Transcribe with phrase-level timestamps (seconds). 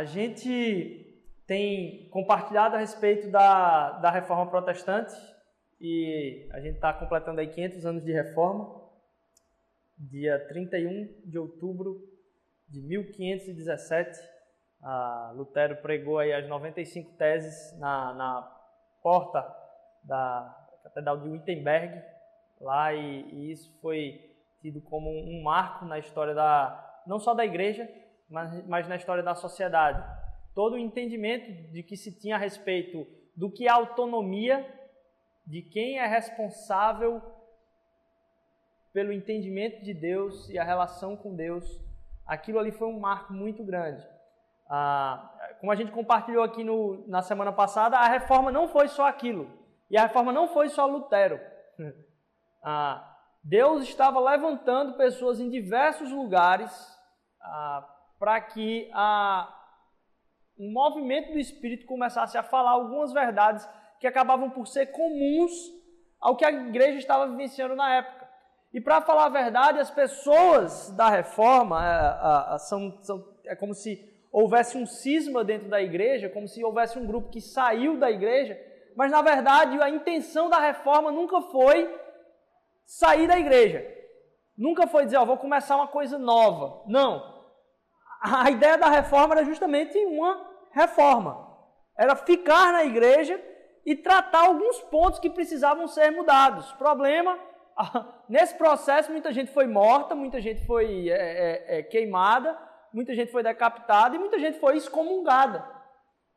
[0.00, 5.12] A gente tem compartilhado a respeito da, da reforma protestante
[5.78, 8.80] e a gente está completando aí 500 anos de reforma.
[9.98, 12.00] Dia 31 de outubro
[12.66, 14.18] de 1517,
[15.34, 18.58] Lutero pregou aí as 95 teses na, na
[19.02, 19.46] porta
[20.02, 22.02] da Catedral de Wittenberg,
[22.58, 24.18] lá, e, e isso foi
[24.62, 27.86] tido como um marco na história da, não só da igreja,
[28.30, 30.02] mas, mas na história da sociedade.
[30.54, 34.66] Todo o entendimento de que se tinha a respeito do que é autonomia,
[35.46, 37.20] de quem é responsável
[38.92, 41.80] pelo entendimento de Deus e a relação com Deus,
[42.26, 44.06] aquilo ali foi um marco muito grande.
[44.68, 49.06] Ah, como a gente compartilhou aqui no, na semana passada, a reforma não foi só
[49.06, 49.50] aquilo.
[49.90, 51.40] E a reforma não foi só Lutero.
[52.62, 56.70] Ah, Deus estava levantando pessoas em diversos lugares
[57.40, 57.88] ah,
[58.20, 59.48] para que a,
[60.58, 63.66] um movimento do Espírito começasse a falar algumas verdades
[63.98, 65.50] que acabavam por ser comuns
[66.20, 68.28] ao que a igreja estava vivenciando na época.
[68.74, 73.74] E para falar a verdade, as pessoas da reforma é, é, são, são, é como
[73.74, 78.10] se houvesse um cisma dentro da igreja, como se houvesse um grupo que saiu da
[78.10, 78.60] igreja,
[78.94, 81.98] mas na verdade a intenção da reforma nunca foi
[82.84, 83.82] sair da igreja.
[84.58, 86.82] Nunca foi dizer, ó, vou começar uma coisa nova.
[86.86, 87.29] Não
[88.20, 91.48] a ideia da reforma era justamente uma reforma.
[91.98, 93.40] Era ficar na igreja
[93.84, 96.70] e tratar alguns pontos que precisavam ser mudados.
[96.72, 97.38] Problema,
[98.28, 102.58] nesse processo muita gente foi morta, muita gente foi é, é, é, queimada,
[102.92, 105.64] muita gente foi decapitada e muita gente foi excomungada.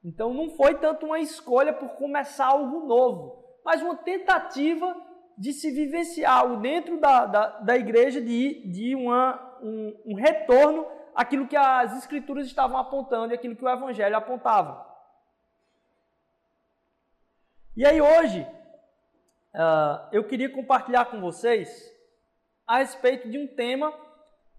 [0.03, 4.95] Então não foi tanto uma escolha por começar algo novo, mas uma tentativa
[5.37, 10.85] de se vivenciar dentro da, da, da igreja de, de uma, um, um retorno
[11.15, 14.91] aquilo que as escrituras estavam apontando e aquilo que o evangelho apontava.
[17.75, 18.41] E aí hoje
[19.53, 21.91] uh, eu queria compartilhar com vocês
[22.67, 23.93] a respeito de um tema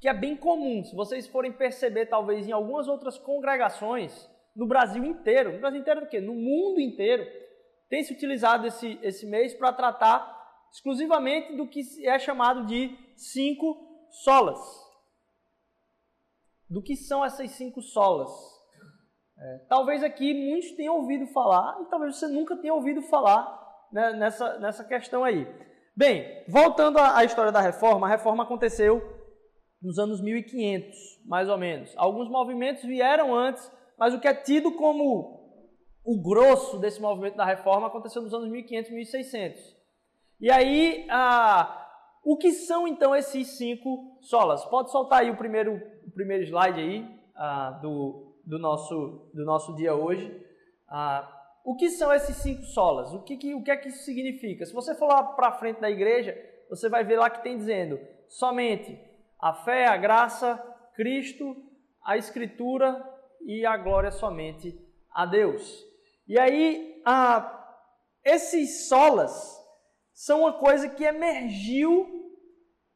[0.01, 0.85] que é bem comum.
[0.85, 6.01] Se vocês forem perceber, talvez em algumas outras congregações no Brasil inteiro, no Brasil inteiro
[6.01, 6.21] do quê?
[6.21, 7.27] No mundo inteiro,
[7.89, 10.33] tem se utilizado esse, esse mês para tratar
[10.73, 14.84] exclusivamente do que é chamado de cinco solas
[16.69, 18.31] do que são essas cinco solas.
[19.39, 23.61] É, talvez aqui muitos tenham ouvido falar, e talvez você nunca tenha ouvido falar
[23.93, 25.47] né, nessa, nessa questão aí.
[25.97, 29.01] Bem, voltando à história da reforma, a reforma aconteceu
[29.81, 31.93] nos anos 1500, mais ou menos.
[31.97, 35.45] Alguns movimentos vieram antes, mas o que é tido como
[36.05, 39.77] o grosso desse movimento da reforma aconteceu nos anos 1500, 1600.
[40.41, 41.07] E aí,
[42.25, 44.65] o que são então esses cinco solas?
[44.65, 49.75] Pode soltar aí o primeiro o primeiro slide aí ah, do, do, nosso, do nosso
[49.75, 50.41] dia hoje.
[50.89, 51.31] Ah,
[51.65, 53.13] o que são esses cinco solas?
[53.13, 54.67] O que, que, o que é que isso significa?
[54.67, 56.37] Se você for lá para frente da igreja,
[56.69, 57.99] você vai ver lá que tem dizendo
[58.29, 58.99] somente
[59.41, 60.57] a fé, a graça,
[60.95, 61.57] Cristo,
[62.05, 63.03] a Escritura
[63.47, 64.79] e a glória somente
[65.13, 65.85] a Deus.
[66.27, 67.79] E aí, ah,
[68.25, 69.61] esses solas
[70.13, 72.09] são uma coisa que emergiu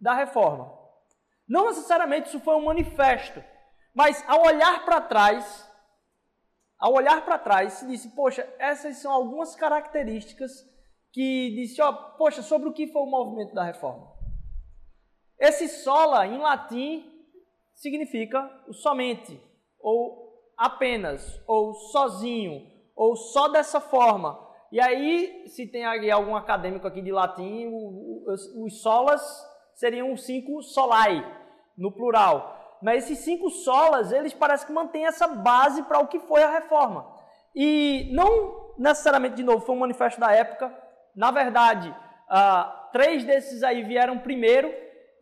[0.01, 0.78] da reforma.
[1.49, 3.43] Não necessariamente isso foi um manifesto,
[3.95, 5.67] mas ao olhar para trás,
[6.79, 10.53] ao olhar para trás, se disse, poxa, essas são algumas características
[11.13, 14.13] que disse, ó, poxa, sobre o que foi o movimento da reforma.
[15.39, 17.11] Esse sola em latim
[17.75, 19.41] significa o somente,
[19.81, 24.39] ou apenas, ou sozinho, ou só dessa forma.
[24.71, 27.73] E aí, se tem algum acadêmico aqui de latim,
[28.27, 29.23] os solas
[29.75, 31.38] seriam os cinco solai,
[31.79, 32.79] no plural.
[32.83, 36.51] Mas esses cinco solas, eles parecem que mantêm essa base para o que foi a
[36.51, 37.07] reforma.
[37.55, 40.73] E não necessariamente, de novo, foi um manifesto da época.
[41.15, 44.73] Na verdade, uh, três desses aí vieram primeiro,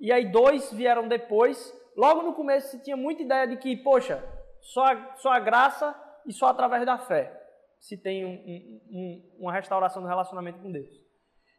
[0.01, 1.73] e aí dois vieram depois.
[1.97, 4.23] Logo no começo se tinha muita ideia de que, poxa,
[4.61, 5.95] só a, só a graça
[6.27, 7.45] e só através da fé
[7.79, 11.06] se tem um, um, um, uma restauração do relacionamento com Deus.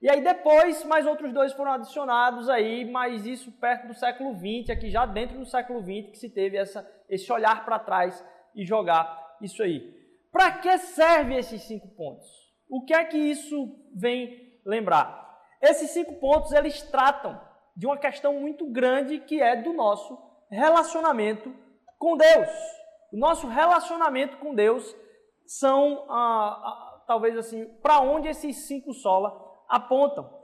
[0.02, 4.70] E aí depois, mais outros dois foram adicionados aí, mas isso perto do século XX,
[4.70, 8.24] aqui já dentro do século XX, que se teve essa, esse olhar para trás
[8.56, 9.96] e jogar isso aí.
[10.32, 12.28] Para que serve esses cinco pontos?
[12.70, 15.26] O que é que isso vem lembrar?
[15.62, 17.42] Esses cinco pontos, eles tratam
[17.76, 20.18] de uma questão muito grande que é do nosso
[20.52, 21.54] relacionamento
[21.98, 22.50] com Deus.
[23.12, 24.96] O nosso relacionamento com Deus
[25.46, 30.38] são, ah, ah, talvez assim, para onde esses cinco sola apontam.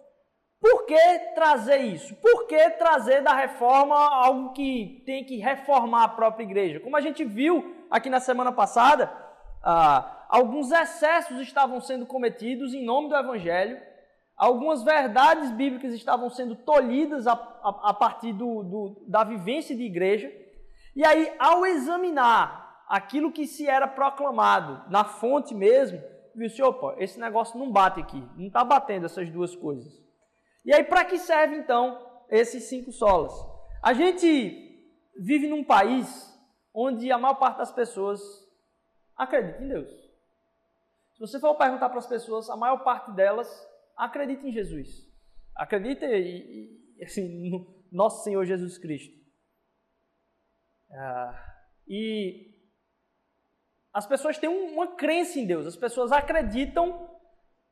[0.59, 2.15] Por que trazer isso?
[2.15, 6.79] Por que trazer da reforma algo que tem que reformar a própria igreja?
[6.79, 9.11] Como a gente viu, aqui na semana passada,
[9.61, 13.77] ah, alguns excessos estavam sendo cometidos em nome do Evangelho,
[14.37, 19.83] algumas verdades bíblicas estavam sendo tolhidas a, a, a partir do, do, da vivência de
[19.83, 20.31] igreja.
[20.95, 26.01] E aí, ao examinar aquilo que se era proclamado na fonte mesmo,
[26.35, 30.01] viu se, opa, esse negócio não bate aqui, não está batendo essas duas coisas.
[30.65, 33.33] E aí, para que serve então esses cinco solas?
[33.81, 34.87] A gente
[35.17, 36.31] vive num país
[36.73, 38.21] onde a maior parte das pessoas
[39.15, 39.89] acredita em Deus.
[41.13, 43.47] Se você for perguntar para as pessoas, a maior parte delas
[43.95, 45.07] acredita em Jesus.
[45.55, 49.13] Acredita em, assim, no nosso Senhor Jesus Cristo.
[50.91, 51.55] Ah,
[51.87, 52.52] e
[53.93, 57.09] as pessoas têm uma crença em Deus, as pessoas acreditam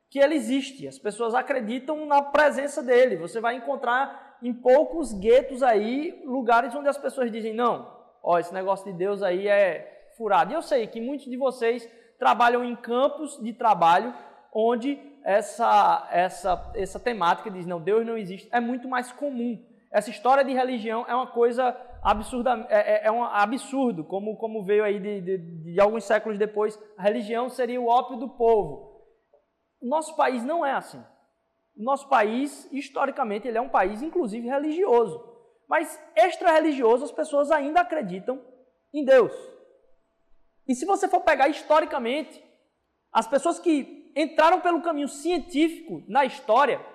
[0.10, 3.16] que Ele existe, as pessoas acreditam na presença dele.
[3.18, 7.92] Você vai encontrar em poucos guetos aí lugares onde as pessoas dizem: não,
[8.22, 10.52] ó, esse negócio de Deus aí é furado.
[10.52, 11.90] E eu sei que muitos de vocês
[12.20, 14.14] trabalham em campos de trabalho
[14.54, 19.64] onde essa, essa, essa temática diz, não, Deus não existe, é muito mais comum.
[19.92, 24.64] Essa história de religião é uma coisa absurda, é, é, é um absurdo, como, como
[24.64, 25.38] veio aí de, de,
[25.74, 29.02] de alguns séculos depois, a religião seria o ópio do povo.
[29.82, 31.04] Nosso país não é assim.
[31.76, 35.24] Nosso país, historicamente, ele é um país, inclusive, religioso.
[35.68, 38.42] Mas extra-religioso, as pessoas ainda acreditam
[38.94, 39.32] em Deus.
[40.68, 42.44] E se você for pegar historicamente,
[43.12, 46.86] as pessoas que entraram pelo caminho científico na história,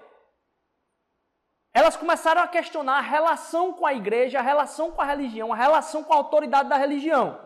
[1.77, 5.57] elas começaram a questionar a relação com a igreja, a relação com a religião, a
[5.57, 7.39] relação com a autoridade da religião.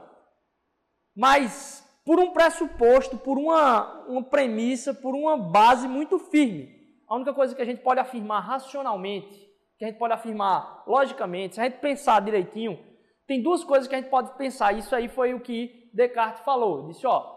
[1.17, 6.73] Mas por um pressuposto, por uma, uma premissa, por uma base muito firme.
[7.09, 11.57] A única coisa que a gente pode afirmar racionalmente que a gente pode afirmar logicamente,
[11.57, 12.79] se a gente pensar direitinho,
[13.27, 14.79] tem duas coisas que a gente pode pensar.
[14.79, 16.87] Isso aí foi o que Descartes falou.
[16.87, 17.37] Disse, ó,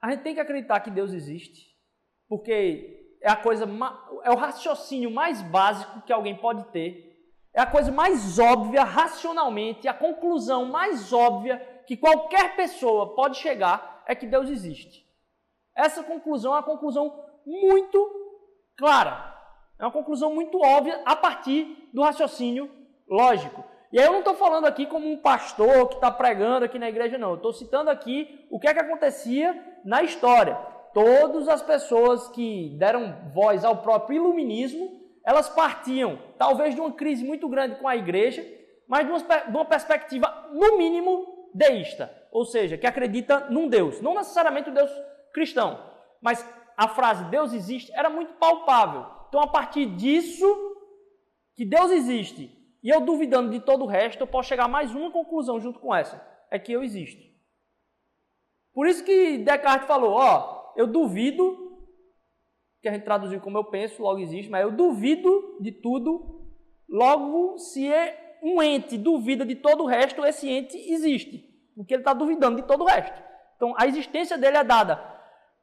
[0.00, 1.66] a gente tem que acreditar que Deus existe,
[2.28, 3.66] porque é a coisa,
[4.22, 7.10] é o raciocínio mais básico que alguém pode ter.
[7.54, 14.02] É a coisa mais óbvia racionalmente, a conclusão mais óbvia que qualquer pessoa pode chegar
[14.06, 15.08] é que Deus existe.
[15.74, 17.98] Essa conclusão é uma conclusão muito
[18.76, 19.34] clara.
[19.78, 22.70] É uma conclusão muito óbvia a partir do raciocínio
[23.08, 23.64] lógico.
[23.90, 26.90] E aí eu não estou falando aqui como um pastor que está pregando aqui na
[26.90, 27.30] igreja, não.
[27.30, 30.73] Eu estou citando aqui o que é que acontecia na história.
[30.94, 37.24] Todas as pessoas que deram voz ao próprio iluminismo, elas partiam talvez de uma crise
[37.24, 38.46] muito grande com a igreja,
[38.86, 42.14] mas de uma, de uma perspectiva, no mínimo, deísta.
[42.30, 44.00] Ou seja, que acredita num Deus.
[44.00, 44.90] Não necessariamente o Deus
[45.32, 45.84] cristão,
[46.22, 49.04] mas a frase Deus existe era muito palpável.
[49.28, 50.46] Então, a partir disso,
[51.56, 54.94] que Deus existe, e eu duvidando de todo o resto, eu posso chegar a mais
[54.94, 57.20] uma conclusão junto com essa: é que eu existo.
[58.72, 61.78] Por isso que Descartes falou: ó, eu duvido,
[62.80, 66.46] que a gente traduziu como eu penso, logo existe, mas eu duvido de tudo,
[66.88, 71.44] logo, se é um ente duvida de todo o resto, esse ente existe,
[71.74, 73.22] porque ele está duvidando de todo o resto.
[73.56, 74.96] Então, a existência dele é dada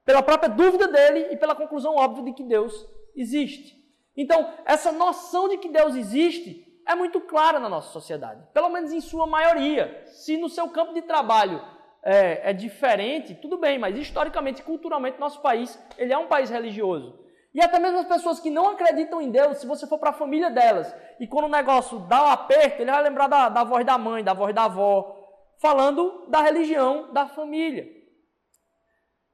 [0.04, 3.80] pela própria dúvida dele e pela conclusão óbvia de que Deus existe.
[4.16, 8.92] Então, essa noção de que Deus existe é muito clara na nossa sociedade, pelo menos
[8.92, 10.04] em sua maioria.
[10.08, 11.62] Se no seu campo de trabalho
[12.04, 17.20] é, é diferente, tudo bem, mas historicamente, culturalmente, nosso país ele é um país religioso.
[17.54, 20.14] E até mesmo as pessoas que não acreditam em Deus, se você for para a
[20.14, 23.86] família delas, e quando o negócio dá um aperto, ele vai lembrar da, da voz
[23.86, 25.18] da mãe, da voz da avó,
[25.60, 27.88] falando da religião da família.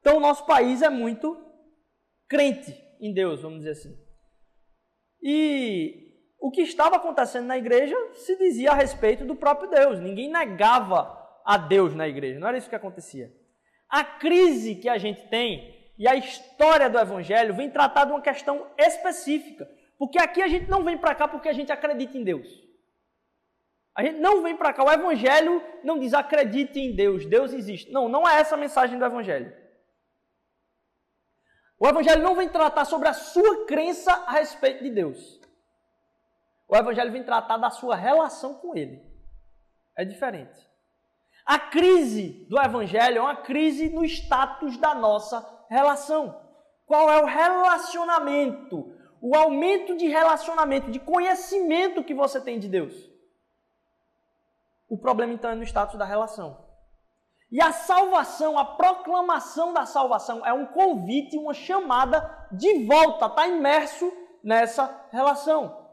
[0.00, 1.36] Então, o nosso país é muito
[2.28, 3.96] crente em Deus, vamos dizer assim.
[5.22, 6.08] E
[6.40, 10.00] o que estava acontecendo na igreja se dizia a respeito do próprio Deus.
[10.00, 11.17] Ninguém negava
[11.48, 13.32] a Deus na igreja, não era isso que acontecia.
[13.88, 18.20] A crise que a gente tem e a história do evangelho vem tratar de uma
[18.20, 19.66] questão específica.
[19.98, 22.46] Porque aqui a gente não vem para cá porque a gente acredita em Deus.
[23.94, 24.84] A gente não vem para cá.
[24.84, 27.90] O evangelho não diz acredite em Deus, Deus existe.
[27.90, 29.50] Não, não é essa a mensagem do evangelho.
[31.80, 35.40] O Evangelho não vem tratar sobre a sua crença a respeito de Deus.
[36.66, 39.00] O Evangelho vem tratar da sua relação com Ele.
[39.96, 40.67] É diferente.
[41.48, 46.38] A crise do Evangelho é uma crise no status da nossa relação.
[46.84, 48.94] Qual é o relacionamento?
[49.18, 52.92] O aumento de relacionamento, de conhecimento que você tem de Deus.
[54.90, 56.68] O problema então é no status da relação.
[57.50, 63.48] E a salvação, a proclamação da salvação é um convite, uma chamada de volta, está
[63.48, 64.12] imerso
[64.44, 65.88] nessa relação.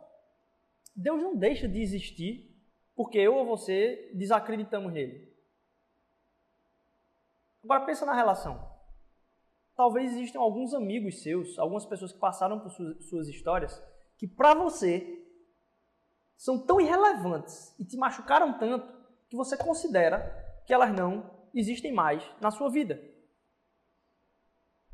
[0.94, 2.54] Deus não deixa de existir
[2.94, 5.34] porque eu ou você desacreditamos nele.
[7.66, 8.64] Agora pensa na relação.
[9.76, 13.84] Talvez existam alguns amigos seus, algumas pessoas que passaram por suas histórias,
[14.18, 15.04] que para você
[16.38, 18.94] são tão irrelevantes e te machucaram tanto
[19.28, 20.32] que você considera
[20.66, 23.02] que elas não existem mais na sua vida.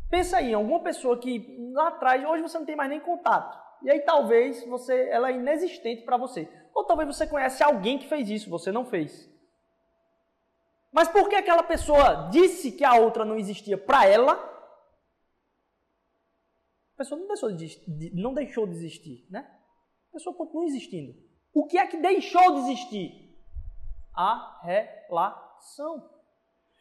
[0.10, 3.60] Pensa aí alguma pessoa que lá atrás, hoje você não tem mais nem contato.
[3.84, 6.50] E aí talvez você, ela é inexistente para você.
[6.74, 9.30] Ou talvez você conhece alguém que fez isso, você não fez.
[10.92, 14.34] Mas por que aquela pessoa disse que a outra não existia para ela?
[16.94, 19.50] A pessoa não deixou de, não deixou de existir, né?
[20.10, 21.16] A pessoa continua existindo.
[21.54, 23.32] O que é que deixou de existir?
[24.14, 26.10] A relação.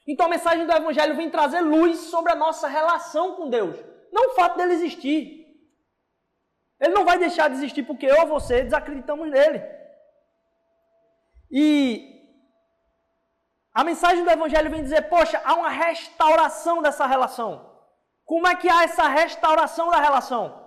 [0.06, 3.78] Então a mensagem do Evangelho vem trazer luz sobre a nossa relação com Deus.
[4.12, 5.40] Não o fato dele existir.
[6.80, 9.62] Ele não vai deixar de existir porque eu ou você desacreditamos nele.
[11.50, 12.19] E
[13.72, 17.70] a mensagem do Evangelho vem dizer: poxa, há uma restauração dessa relação.
[18.24, 20.60] Como é que há essa restauração da relação?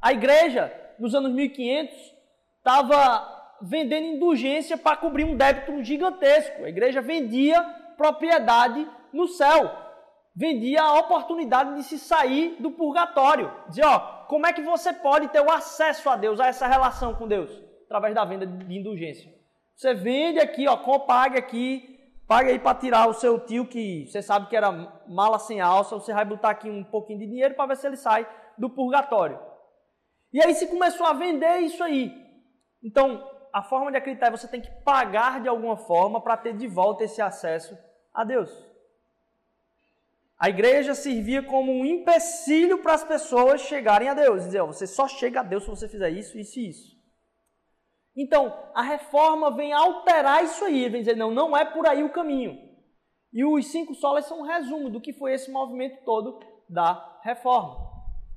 [0.00, 1.94] A igreja, nos anos 1500,
[2.58, 6.64] estava vendendo indulgência para cobrir um débito gigantesco.
[6.64, 7.62] A igreja vendia
[7.96, 9.70] propriedade no céu,
[10.34, 13.52] vendia a oportunidade de se sair do purgatório.
[13.68, 17.14] Dizia: ó, como é que você pode ter o acesso a Deus, a essa relação
[17.14, 17.50] com Deus?
[17.86, 19.32] Através da venda de indulgência.
[19.74, 21.97] Você vende aqui, ó, paga aqui,
[22.28, 24.70] paga aí para tirar o seu tio que você sabe que era
[25.08, 27.96] mala sem alça, você vai botar aqui um pouquinho de dinheiro para ver se ele
[27.96, 29.40] sai do purgatório.
[30.30, 32.14] E aí se começou a vender isso aí.
[32.84, 36.54] Então, a forma de acreditar é você tem que pagar de alguma forma para ter
[36.54, 37.76] de volta esse acesso
[38.12, 38.50] a Deus.
[40.38, 44.44] A igreja servia como um empecilho para as pessoas chegarem a Deus.
[44.44, 46.97] Dizer, ó, você só chega a Deus se você fizer isso, isso e isso.
[48.20, 52.10] Então, a reforma vem alterar isso aí, vem dizer, não, não é por aí o
[52.10, 52.58] caminho.
[53.32, 57.78] E os cinco solas são um resumo do que foi esse movimento todo da reforma.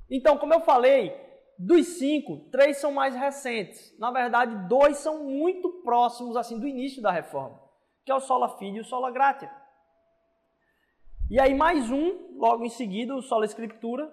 [0.08, 1.12] Então, como eu falei,
[1.58, 3.98] dos cinco, três são mais recentes.
[3.98, 7.60] Na verdade, dois são muito próximos assim do início da reforma,
[8.04, 9.50] que é o sola fide e o sola gratia.
[11.28, 14.12] E aí mais um, logo em seguida, o sola escritura.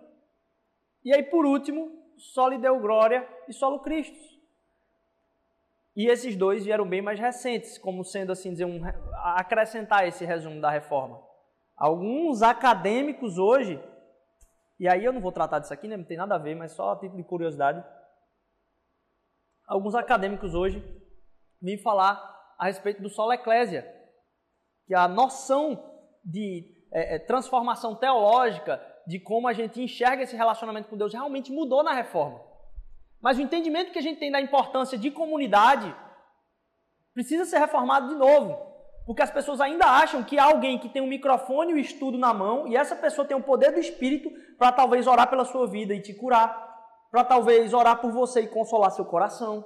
[1.06, 4.38] E aí por último, soli deu glória e solo Cristo.
[5.96, 8.81] E esses dois vieram bem mais recentes, como sendo assim dizer um,
[9.36, 11.22] acrescentar esse resumo da reforma.
[11.75, 13.81] Alguns acadêmicos hoje,
[14.79, 16.74] e aí eu não vou tratar disso aqui, né, não tem nada a ver, mas
[16.74, 17.84] só a título de curiosidade.
[19.67, 20.84] Alguns acadêmicos hoje
[21.62, 22.17] vêm falar
[22.58, 23.88] a respeito do solo eclésia,
[24.86, 25.81] que a noção
[26.24, 31.51] de é, é, transformação teológica de como a gente enxerga esse relacionamento com Deus realmente
[31.51, 32.49] mudou na reforma.
[33.22, 35.94] Mas o entendimento que a gente tem da importância de comunidade
[37.14, 38.70] precisa ser reformado de novo.
[39.06, 41.80] Porque as pessoas ainda acham que há alguém que tem um microfone e o um
[41.80, 45.46] estudo na mão e essa pessoa tem o poder do Espírito para talvez orar pela
[45.46, 46.48] sua vida e te curar,
[47.10, 49.66] para talvez orar por você e consolar seu coração.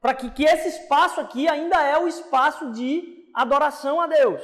[0.00, 4.42] Para que, que esse espaço aqui ainda é o espaço de adoração a Deus.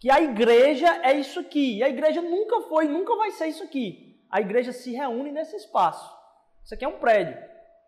[0.00, 1.78] Que a igreja é isso aqui.
[1.78, 4.18] E a igreja nunca foi, nunca vai ser isso aqui.
[4.30, 6.21] A igreja se reúne nesse espaço.
[6.64, 7.36] Isso aqui é um prédio.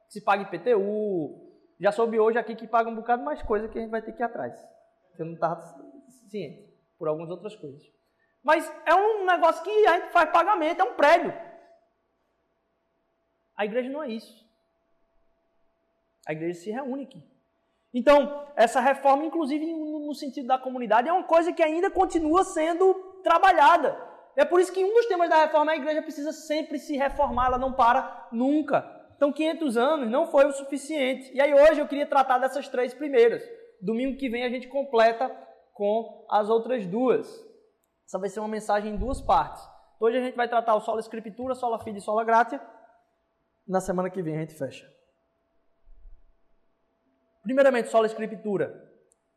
[0.09, 1.43] Se paga IPTU.
[1.81, 4.12] Já soube hoje aqui que paga um bocado mais coisa que a gente vai ter
[4.12, 4.54] que ir atrás.
[5.19, 5.62] Eu não estava
[6.28, 6.73] ciente.
[6.99, 7.83] Por algumas outras coisas.
[8.43, 11.33] Mas é um negócio que a gente faz pagamento, é um prédio.
[13.57, 14.45] A igreja não é isso.
[16.26, 17.23] A igreja se reúne aqui.
[17.93, 22.93] Então, essa reforma, inclusive no sentido da comunidade, é uma coisa que ainda continua sendo
[23.23, 23.97] trabalhada.
[24.37, 26.97] É por isso que um dos temas da reforma é a igreja precisa sempre se
[26.97, 28.85] reformar, ela não para nunca.
[29.17, 31.33] Então, 500 anos não foi o suficiente.
[31.33, 33.43] E aí, hoje eu queria tratar dessas três primeiras.
[33.81, 35.31] Domingo que vem a gente completa
[35.73, 37.29] com as outras duas.
[38.07, 39.62] Essa vai ser uma mensagem em duas partes.
[40.00, 42.61] Hoje a gente vai tratar o solo escritura, solo fide e solo gratia.
[43.67, 44.87] Na semana que vem a gente fecha.
[47.43, 48.93] Primeiramente, solo escritura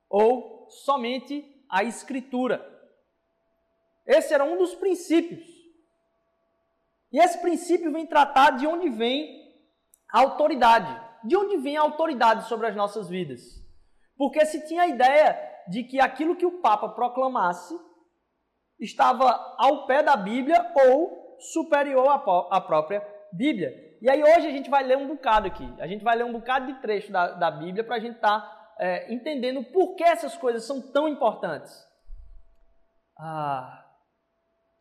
[0.10, 2.77] ou somente a escritura.
[4.08, 5.46] Esse era um dos princípios.
[7.12, 9.46] E esse princípio vem tratar de onde vem
[10.12, 11.06] a autoridade.
[11.24, 13.42] De onde vem a autoridade sobre as nossas vidas?
[14.18, 15.38] Porque se tinha a ideia
[15.68, 17.76] de que aquilo que o Papa proclamasse
[18.80, 22.08] estava ao pé da Bíblia ou superior
[22.50, 23.74] à própria Bíblia.
[24.02, 25.68] E aí hoje a gente vai ler um bocado aqui.
[25.80, 28.40] A gente vai ler um bocado de trecho da, da Bíblia para a gente estar
[28.40, 31.74] tá, é, entendendo por que essas coisas são tão importantes.
[33.18, 33.87] Ah,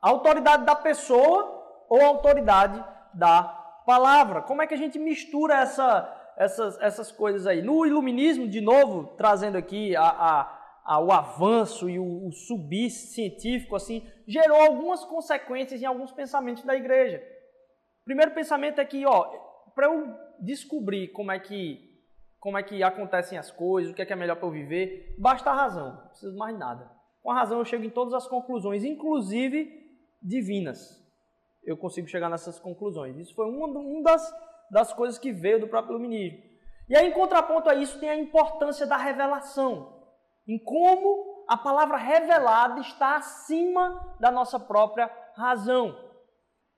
[0.09, 2.83] autoridade da pessoa ou autoridade
[3.15, 3.43] da
[3.87, 4.43] palavra?
[4.43, 7.63] Como é que a gente mistura essa, essas, essas coisas aí?
[7.63, 12.91] No iluminismo, de novo, trazendo aqui a, a, a, o avanço e o, o subir
[12.91, 17.19] científico, assim, gerou algumas consequências em alguns pensamentos da igreja.
[18.03, 19.25] O primeiro pensamento é que, ó,
[19.75, 21.85] para eu descobrir como é que
[22.39, 25.17] como é que acontecem as coisas, o que é, que é melhor para eu viver,
[25.19, 26.89] basta a razão, não preciso mais nada.
[27.21, 29.86] Com a razão eu chego em todas as conclusões, inclusive
[30.27, 31.03] divinas.
[31.65, 33.17] Eu consigo chegar nessas conclusões.
[33.17, 34.35] Isso foi uma, uma das,
[34.71, 36.39] das coisas que veio do próprio iluminismo.
[36.89, 40.05] E aí, em contraponto a isso, tem a importância da revelação.
[40.47, 45.97] Em como a palavra revelada está acima da nossa própria razão.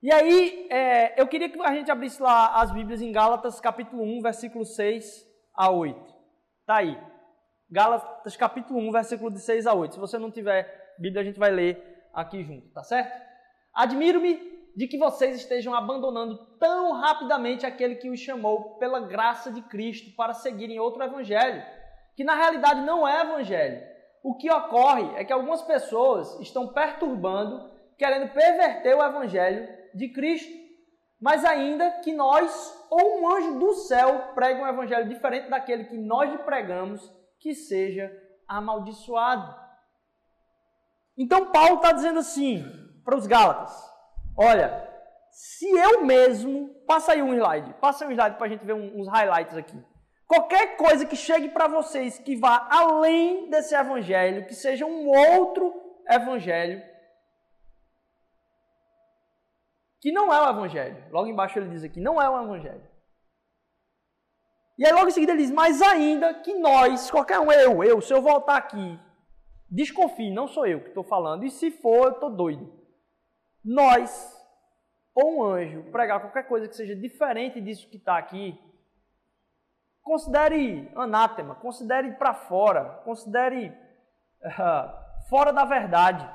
[0.03, 4.03] E aí, é, eu queria que a gente abrisse lá as Bíblias em Gálatas, capítulo
[4.03, 6.01] 1, versículo 6 a 8.
[6.65, 6.99] Tá aí.
[7.71, 9.95] Gálatas, capítulo 1, versículo de 6 a 8.
[9.95, 13.28] Se você não tiver Bíblia, a gente vai ler aqui junto, tá certo?
[13.79, 14.35] Admiro-me
[14.75, 20.17] de que vocês estejam abandonando tão rapidamente aquele que os chamou pela graça de Cristo
[20.17, 21.63] para seguirem outro evangelho,
[22.17, 23.81] que na realidade não é evangelho.
[24.21, 30.53] O que ocorre é que algumas pessoas estão perturbando, querendo perverter o evangelho de Cristo,
[31.21, 35.97] mas ainda que nós ou um anjo do céu pregue um evangelho diferente daquele que
[35.97, 37.01] nós lhe pregamos,
[37.39, 38.11] que seja
[38.49, 39.55] amaldiçoado.
[41.17, 43.75] Então Paulo está dizendo assim para os Gálatas:
[44.37, 44.87] Olha,
[45.31, 46.77] se eu mesmo.
[46.87, 47.75] Passa aí um slide.
[47.81, 49.83] Passa um slide para a gente ver uns highlights aqui.
[50.27, 55.75] Qualquer coisa que chegue para vocês que vá além desse evangelho, que seja um outro
[56.09, 56.83] evangelho,
[60.01, 61.11] que não é o evangelho.
[61.11, 62.87] Logo embaixo ele diz aqui: não é o evangelho.
[64.79, 68.01] E aí logo em seguida ele diz: mas ainda que nós, qualquer um, eu, eu,
[68.03, 69.01] se eu voltar aqui,
[69.71, 72.78] desconfie, não sou eu que estou falando, e se for, eu estou doido
[73.65, 74.37] nós
[75.15, 78.57] ou um anjo pregar qualquer coisa que seja diferente disso que está aqui,
[80.03, 83.69] considere anátema, considere para fora, considere
[84.43, 86.29] uh, fora da verdade.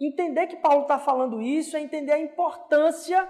[0.00, 3.28] Entender que Paulo está falando isso é entender a importância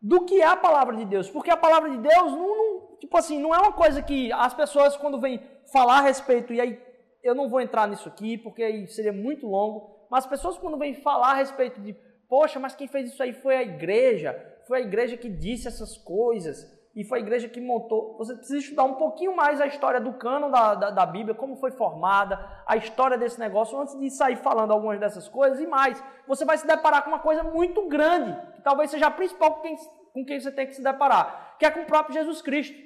[0.00, 3.16] do que é a palavra de Deus, porque a palavra de Deus não, não, tipo
[3.16, 5.40] assim, não é uma coisa que as pessoas quando vêm
[5.72, 6.82] falar a respeito e aí
[7.22, 10.76] eu não vou entrar nisso aqui porque aí seria muito longo, mas as pessoas quando
[10.76, 11.94] vêm falar a respeito de,
[12.28, 15.96] poxa, mas quem fez isso aí foi a igreja, foi a igreja que disse essas
[15.96, 18.18] coisas, e foi a igreja que montou.
[18.18, 21.56] Você precisa estudar um pouquinho mais a história do cânon da, da, da, Bíblia, como
[21.56, 26.04] foi formada, a história desse negócio, antes de sair falando algumas dessas coisas e mais.
[26.28, 29.62] Você vai se deparar com uma coisa muito grande, que talvez seja a principal com
[29.62, 29.76] quem,
[30.12, 32.76] com quem você tem que se deparar, que é com o próprio Jesus Cristo.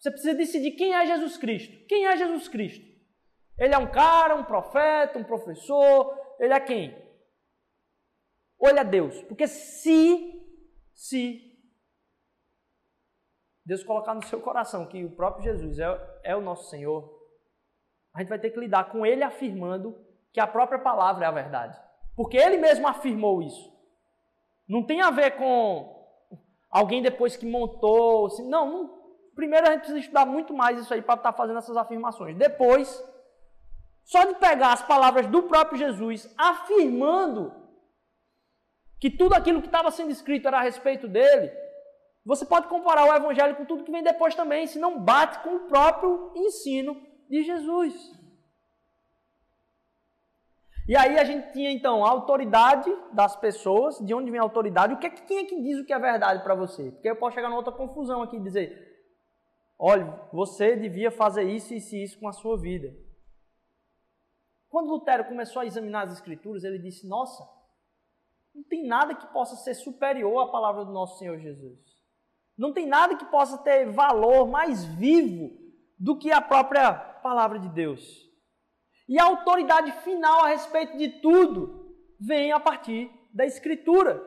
[0.00, 1.86] Você precisa decidir quem é Jesus Cristo.
[1.86, 2.91] Quem é Jesus Cristo?
[3.58, 7.02] Ele é um cara, um profeta, um professor, ele é quem?
[8.64, 9.20] É Deus?
[9.24, 10.40] Porque se,
[10.94, 11.40] se
[13.64, 17.22] Deus colocar no seu coração que o próprio Jesus é, é o nosso Senhor,
[18.14, 19.96] a gente vai ter que lidar com ele afirmando
[20.32, 21.78] que a própria palavra é a verdade.
[22.16, 23.72] Porque ele mesmo afirmou isso.
[24.68, 26.06] Não tem a ver com
[26.70, 28.26] alguém depois que montou.
[28.26, 29.02] Assim, não, não,
[29.34, 32.36] primeiro a gente precisa estudar muito mais isso aí para estar tá fazendo essas afirmações.
[32.36, 33.02] Depois,
[34.04, 37.52] só de pegar as palavras do próprio Jesus afirmando
[39.00, 41.52] que tudo aquilo que estava sendo escrito era a respeito dele,
[42.24, 45.56] você pode comparar o evangelho com tudo que vem depois também, se não bate com
[45.56, 47.94] o próprio ensino de Jesus.
[50.88, 54.94] E aí a gente tinha então a autoridade das pessoas, de onde vem a autoridade,
[54.94, 56.90] o que é que quem é que diz o que é verdade para você?
[56.90, 59.04] Porque eu posso chegar numa outra confusão aqui e dizer:
[59.78, 62.92] olha, você devia fazer isso e isso, isso com a sua vida.
[64.72, 67.46] Quando Lutero começou a examinar as Escrituras, ele disse: Nossa,
[68.54, 71.78] não tem nada que possa ser superior à palavra do nosso Senhor Jesus.
[72.56, 75.50] Não tem nada que possa ter valor mais vivo
[75.98, 78.26] do que a própria palavra de Deus.
[79.06, 84.26] E a autoridade final a respeito de tudo vem a partir da Escritura.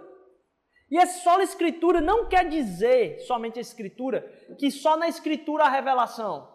[0.91, 4.21] E essa só Escritura não quer dizer somente a Escritura,
[4.59, 6.54] que só na Escritura há revelação.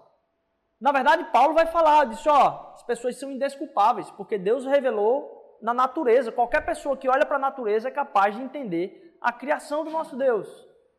[0.80, 5.74] Na verdade, Paulo vai falar disso, ó, as pessoas são indesculpáveis, porque Deus revelou na
[5.74, 6.32] natureza.
[6.32, 10.16] Qualquer pessoa que olha para a natureza é capaz de entender a criação do nosso
[10.16, 10.48] Deus.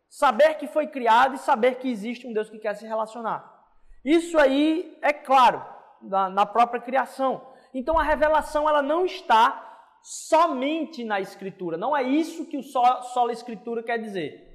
[0.08, 3.50] Saber que foi criado e saber que existe um Deus que quer se relacionar.
[4.06, 5.66] Isso aí é claro
[6.02, 7.48] na, na própria criação.
[7.74, 9.68] Então a revelação ela não está
[10.04, 11.78] somente na Escritura.
[11.78, 14.50] Não é isso que o solo, solo Escritura quer dizer.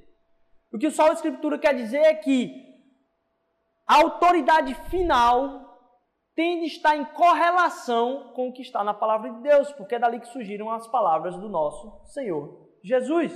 [0.73, 2.76] O que o solo Escritura quer dizer é que
[3.87, 5.65] a autoridade final
[6.35, 9.99] tem de estar em correlação com o que está na palavra de Deus, porque é
[9.99, 13.33] dali que surgiram as palavras do nosso Senhor Jesus.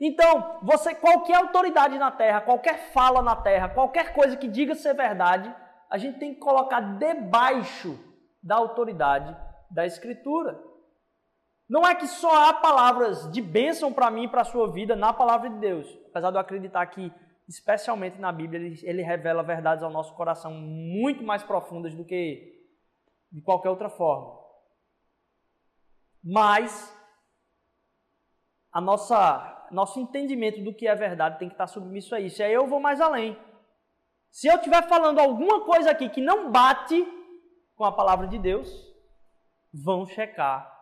[0.00, 4.94] Então, você qualquer autoridade na terra, qualquer fala na terra, qualquer coisa que diga ser
[4.94, 5.54] verdade,
[5.90, 7.98] a gente tem que colocar debaixo
[8.42, 9.36] da autoridade
[9.70, 10.58] da escritura.
[11.68, 14.96] Não é que só há palavras de bênção para mim e para a sua vida
[14.96, 15.86] na palavra de Deus.
[16.08, 17.12] Apesar de eu acreditar que,
[17.50, 22.64] especialmente na Bíblia, ele, ele revela verdades ao nosso coração muito mais profundas do que
[23.30, 24.38] de qualquer outra forma.
[26.22, 26.96] Mas
[28.72, 32.40] a nossa nosso entendimento do que é verdade tem que estar submisso a isso.
[32.40, 33.36] E aí eu vou mais além.
[34.30, 37.04] Se eu estiver falando alguma coisa aqui que não bate
[37.76, 38.68] com a palavra de Deus,
[39.72, 40.72] vão checar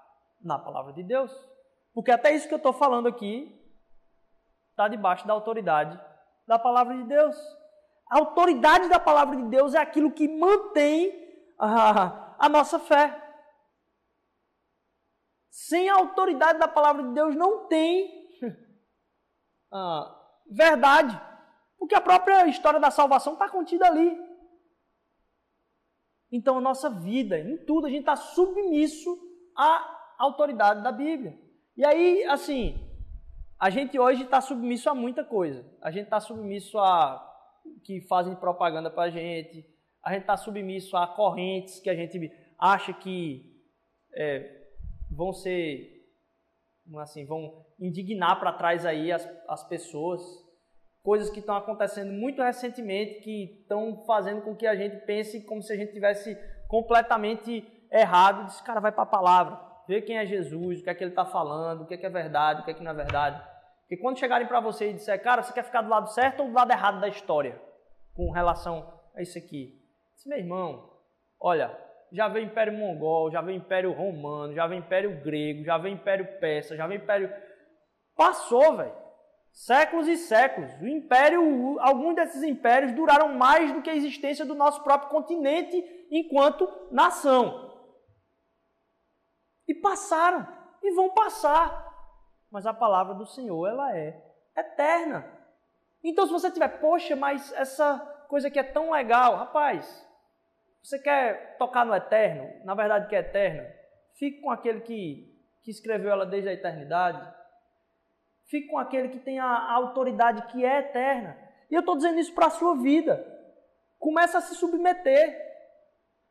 [0.43, 1.31] na palavra de Deus.
[1.95, 3.55] Porque até isso que eu estou falando aqui
[4.71, 6.08] está debaixo da autoridade
[6.49, 7.37] da palavra de Deus.
[8.11, 11.13] A autoridade da palavra de Deus é aquilo que mantém
[11.59, 13.23] a, a nossa fé.
[15.51, 18.31] Sem a autoridade da palavra de Deus não tem
[19.71, 20.11] ah,
[20.51, 21.21] verdade.
[21.79, 24.19] Porque a própria história da salvação está contida ali.
[26.33, 29.19] Então, a nossa vida, em tudo, a gente está submisso
[29.55, 31.39] à autoridade da Bíblia.
[31.77, 32.88] E aí, assim,
[33.59, 35.65] a gente hoje está submisso a muita coisa.
[35.83, 37.25] A gente está submisso a
[37.83, 39.67] que fazem propaganda para a gente.
[40.03, 43.61] A gente está submisso a correntes que a gente acha que
[44.15, 44.69] é,
[45.11, 45.97] vão ser
[47.01, 50.23] assim, vão indignar para trás aí as, as pessoas.
[51.03, 55.63] Coisas que estão acontecendo muito recentemente que estão fazendo com que a gente pense como
[55.63, 56.37] se a gente tivesse
[56.69, 58.47] completamente errado.
[58.47, 59.57] Diz, cara, vai para a palavra,
[59.89, 62.05] vê quem é Jesus, o que é que ele está falando, o que é que
[62.05, 63.43] é verdade, o que é que não é verdade.
[63.81, 66.49] Porque quando chegarem para você e disser, cara, você quer ficar do lado certo ou
[66.49, 67.59] do lado errado da história
[68.15, 69.81] com relação a isso aqui?
[70.15, 70.91] Diz, meu irmão,
[71.41, 71.75] olha,
[72.13, 76.39] já veio Império Mongol, já veio Império Romano, já veio Império Grego, já veio Império
[76.39, 77.33] Persa, já veio Império.
[78.15, 78.93] Passou, velho.
[79.53, 80.71] Séculos e séculos.
[80.83, 85.83] O Império, alguns desses impérios duraram mais do que a existência do nosso próprio continente
[86.11, 87.68] enquanto nação.
[89.69, 90.49] E passaram,
[90.83, 91.87] e vão passar.
[92.51, 94.21] Mas a palavra do Senhor, ela é
[94.57, 95.31] eterna.
[96.03, 100.07] Então, se você tiver, poxa, mas essa coisa que é tão legal, rapaz,
[100.83, 102.65] você quer tocar no eterno?
[102.65, 103.69] Na verdade, que é eterno?
[104.15, 107.37] Fique com aquele que, que escreveu ela desde a eternidade.
[108.47, 111.37] Fique com aquele que tem a, a autoridade que é eterna.
[111.71, 113.23] E eu estou dizendo isso para a sua vida.
[113.99, 115.47] Começa a se submeter.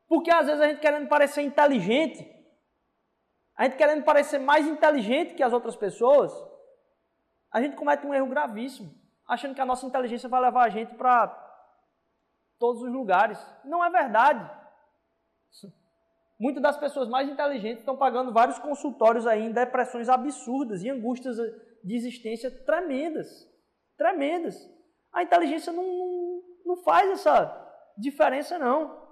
[0.08, 2.24] Porque às vezes a gente querendo parecer inteligente,
[3.58, 6.32] a gente querendo parecer mais inteligente que as outras pessoas,
[7.52, 8.94] a gente comete um erro gravíssimo,
[9.28, 11.28] achando que a nossa inteligência vai levar a gente para
[12.60, 13.40] todos os lugares.
[13.66, 14.48] Não é verdade.
[16.40, 21.36] Muitas das pessoas mais inteligentes estão pagando vários consultórios aí em depressões absurdas e angústias
[21.84, 23.28] de existência tremendas.
[23.98, 24.56] Tremendas.
[25.12, 29.08] A inteligência não, não, faz essa diferença, não.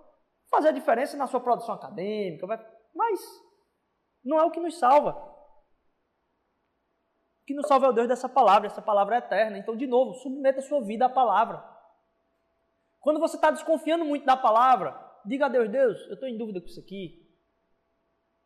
[0.51, 2.45] Fazer a diferença na sua produção acadêmica,
[2.93, 3.19] mas
[4.25, 5.11] não é o que nos salva.
[7.41, 9.57] O que nos salva é o Deus dessa palavra, essa palavra é eterna.
[9.57, 11.63] Então, de novo, submeta a sua vida à palavra.
[12.99, 16.59] Quando você está desconfiando muito da palavra, diga a Deus, Deus, eu estou em dúvida
[16.59, 17.23] com isso aqui.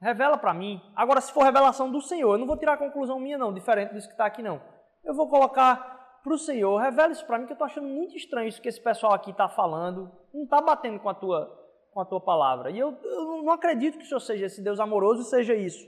[0.01, 0.81] Revela para mim.
[0.95, 3.93] Agora, se for revelação do Senhor, eu não vou tirar a conclusão minha, não, diferente
[3.93, 4.61] disso que está aqui, não.
[5.03, 8.15] Eu vou colocar para o Senhor, revela isso para mim, que eu estou achando muito
[8.15, 10.11] estranho isso que esse pessoal aqui está falando.
[10.33, 11.58] Não está batendo com a tua,
[11.99, 12.71] com a tua palavra.
[12.71, 15.85] E eu, eu não acredito que o Senhor seja esse Deus amoroso e seja isso.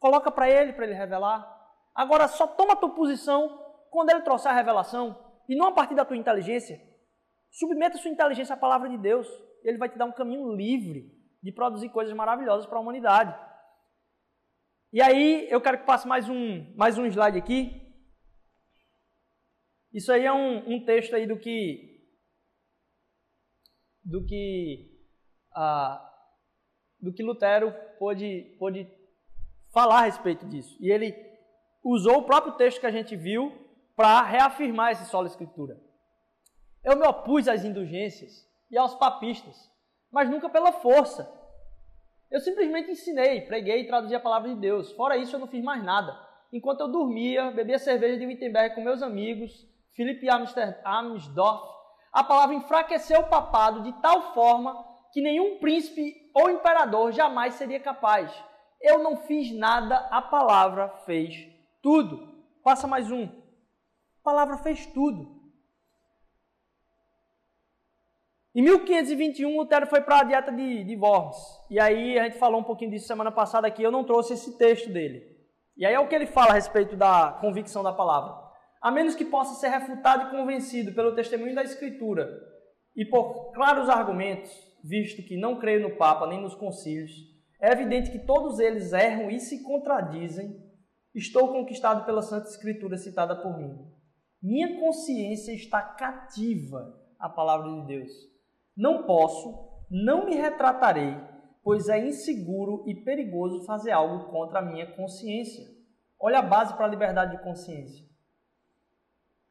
[0.00, 1.46] Coloca para Ele, para Ele revelar.
[1.94, 3.48] Agora, só toma a tua posição
[3.90, 5.16] quando Ele trouxer a revelação
[5.48, 6.80] e não a partir da tua inteligência.
[7.50, 9.28] Submeta sua inteligência à palavra de Deus.
[9.62, 13.38] Ele vai te dar um caminho livre de produzir coisas maravilhosas para a humanidade.
[14.92, 17.80] E aí, eu quero que passe mais um, mais um slide aqui.
[19.92, 21.96] Isso aí é um, um texto aí do que
[24.04, 24.97] do que
[27.00, 28.88] do que Lutero pôde, pôde
[29.72, 30.76] falar a respeito disso.
[30.80, 31.14] E ele
[31.82, 33.52] usou o próprio texto que a gente viu
[33.96, 35.76] para reafirmar esse solo escritura.
[36.84, 39.70] Eu me opus às indulgências e aos papistas,
[40.10, 41.30] mas nunca pela força.
[42.30, 44.92] Eu simplesmente ensinei, preguei e traduzi a palavra de Deus.
[44.92, 46.16] Fora isso, eu não fiz mais nada.
[46.52, 50.26] Enquanto eu dormia, bebia cerveja de Wittenberg com meus amigos, Philip
[50.84, 51.78] Amsdorf,
[52.12, 57.80] a palavra enfraqueceu o papado de tal forma que nenhum príncipe ou imperador jamais seria
[57.80, 58.32] capaz.
[58.80, 61.48] Eu não fiz nada, a palavra fez
[61.82, 62.28] tudo.
[62.62, 63.24] Passa mais um.
[63.24, 65.38] A palavra fez tudo.
[68.54, 71.36] Em 1521, Lutero foi para a dieta de, de Worms.
[71.70, 74.58] E aí a gente falou um pouquinho disso semana passada aqui, eu não trouxe esse
[74.58, 75.22] texto dele.
[75.76, 78.34] E aí é o que ele fala a respeito da convicção da palavra.
[78.82, 82.28] a menos que possa ser refutado e convencido pelo testemunho da Escritura
[82.96, 84.50] e por claros argumentos,
[84.82, 87.12] visto que não creio no Papa nem nos concílios,
[87.60, 90.62] é evidente que todos eles erram e se contradizem.
[91.14, 93.76] Estou conquistado pela Santa Escritura citada por mim.
[94.40, 98.12] Minha consciência está cativa à palavra de Deus.
[98.76, 101.16] Não posso, não me retratarei,
[101.64, 105.66] pois é inseguro e perigoso fazer algo contra a minha consciência.
[106.20, 108.06] Olha a base para a liberdade de consciência.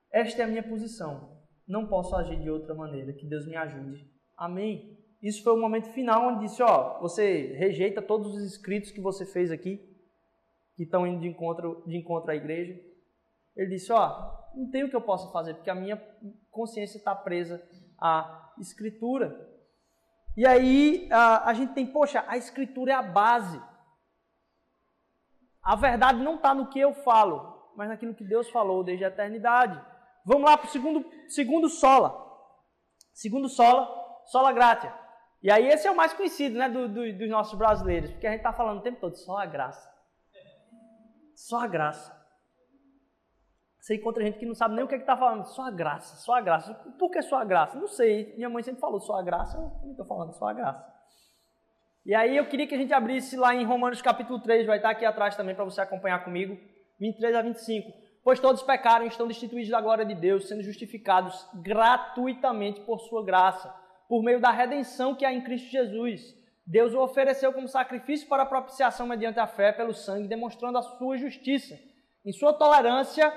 [0.09, 1.37] Esta é a minha posição.
[1.67, 3.11] Não posso agir de outra maneira.
[3.11, 4.09] Que Deus me ajude.
[4.37, 4.96] Amém.
[5.21, 9.25] Isso foi o momento final onde disse, ó, você rejeita todos os escritos que você
[9.25, 9.77] fez aqui,
[10.75, 12.79] que estão indo de encontro, de encontro à igreja.
[13.55, 15.97] Ele disse, ó, não tem o que eu possa fazer, porque a minha
[16.51, 17.61] consciência está presa
[17.99, 19.47] à escritura.
[20.35, 23.59] E aí a, a gente tem, poxa, a escritura é a base.
[25.63, 29.07] A verdade não está no que eu falo, mas naquilo que Deus falou desde a
[29.07, 29.83] eternidade.
[30.23, 32.23] Vamos lá para o segundo, segundo sola.
[33.13, 33.89] Segundo sola,
[34.27, 35.06] sola gratia.
[35.41, 38.31] E aí esse é o mais conhecido né, do, do, dos nossos brasileiros, porque a
[38.31, 39.87] gente está falando o tempo todo, só a graça.
[41.35, 42.17] Só a graça.
[43.79, 46.17] Você encontra gente que não sabe nem o que é está falando, só a graça,
[46.17, 46.73] só a graça.
[46.99, 47.79] Por que só a graça?
[47.79, 48.35] Não sei.
[48.35, 50.97] Minha mãe sempre falou só a graça, eu também estou falando só a graça.
[52.05, 54.89] E aí eu queria que a gente abrisse lá em Romanos capítulo 3, vai estar
[54.89, 56.57] aqui atrás também para você acompanhar comigo,
[56.99, 57.91] 23 a 25.
[58.23, 63.23] Pois todos pecaram e estão destituídos da glória de Deus, sendo justificados gratuitamente por sua
[63.23, 63.73] graça,
[64.07, 66.35] por meio da redenção que há em Cristo Jesus.
[66.65, 71.17] Deus o ofereceu como sacrifício para propiciação mediante a fé pelo sangue, demonstrando a sua
[71.17, 71.79] justiça.
[72.25, 73.31] Em sua tolerância,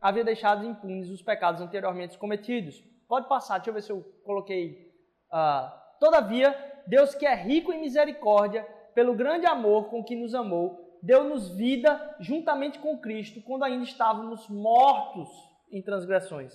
[0.00, 2.82] havia deixado impunes os pecados anteriormente cometidos.
[3.06, 4.90] Pode passar, deixa eu ver se eu coloquei.
[5.30, 6.56] Uh, Todavia,
[6.86, 12.16] Deus que é rico em misericórdia, pelo grande amor com que nos amou, deu-nos vida
[12.18, 15.28] juntamente com Cristo quando ainda estávamos mortos
[15.70, 16.54] em transgressões.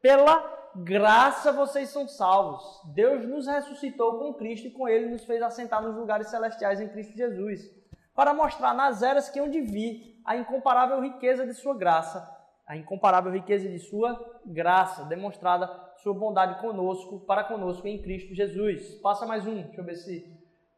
[0.00, 2.62] Pela graça vocês são salvos.
[2.94, 6.88] Deus nos ressuscitou com Cristo e com Ele nos fez assentar nos lugares celestiais em
[6.88, 7.70] Cristo Jesus,
[8.14, 12.28] para mostrar nas eras que hão de vir a incomparável riqueza de Sua graça,
[12.66, 18.94] a incomparável riqueza de Sua graça, demonstrada Sua bondade conosco, para conosco em Cristo Jesus.
[19.00, 20.24] Passa mais um, deixa eu ver se.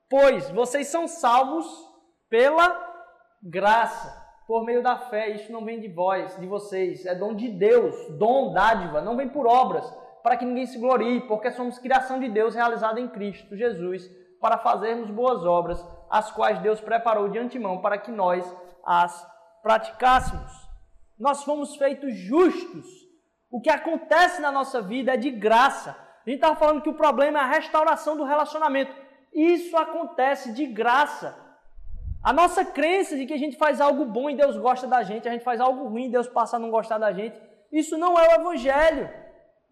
[0.08, 1.66] Pois vocês são salvos
[2.28, 2.92] pela
[3.42, 4.21] graça,
[4.52, 5.30] por meio da fé.
[5.30, 9.26] Isso não vem de vós, de vocês, é dom de Deus, dom, dádiva, não vem
[9.26, 9.90] por obras,
[10.22, 14.58] para que ninguém se glorie, porque somos criação de Deus realizada em Cristo Jesus, para
[14.58, 18.44] fazermos boas obras, as quais Deus preparou de antemão para que nós
[18.84, 19.26] as
[19.62, 20.52] praticássemos.
[21.18, 22.84] Nós fomos feitos justos.
[23.50, 25.92] O que acontece na nossa vida é de graça.
[25.92, 28.94] A gente estava falando que o problema é a restauração do relacionamento.
[29.32, 31.41] Isso acontece de graça.
[32.22, 35.28] A nossa crença de que a gente faz algo bom e Deus gosta da gente,
[35.28, 37.40] a gente faz algo ruim e Deus passa a não gostar da gente,
[37.72, 39.10] isso não é o Evangelho.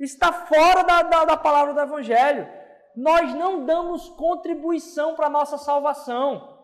[0.00, 2.48] Isso está fora da, da, da palavra do Evangelho.
[2.96, 6.58] Nós não damos contribuição para a nossa salvação.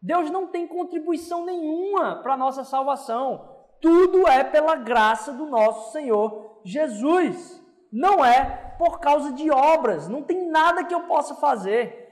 [0.00, 3.56] Deus não tem contribuição nenhuma para a nossa salvação.
[3.80, 7.62] Tudo é pela graça do nosso Senhor Jesus.
[7.92, 10.08] Não é por causa de obras.
[10.08, 12.06] Não tem nada que eu possa fazer.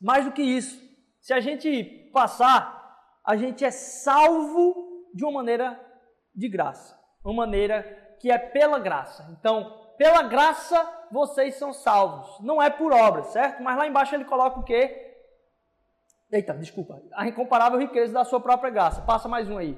[0.00, 0.80] Mais do que isso,
[1.20, 4.74] se a gente passar, a gente é salvo
[5.12, 5.78] de uma maneira
[6.34, 7.82] de graça, uma maneira
[8.18, 9.28] que é pela graça.
[9.38, 13.62] Então, pela graça vocês são salvos, não é por obras, certo?
[13.62, 15.14] Mas lá embaixo ele coloca o quê?
[16.32, 19.02] Eita, desculpa, a incomparável riqueza da sua própria graça.
[19.02, 19.76] Passa mais um aí.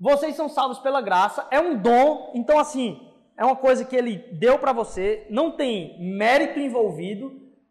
[0.00, 4.16] Vocês são salvos pela graça, é um dom, então assim, é uma coisa que ele
[4.32, 7.30] deu para você, não tem mérito envolvido,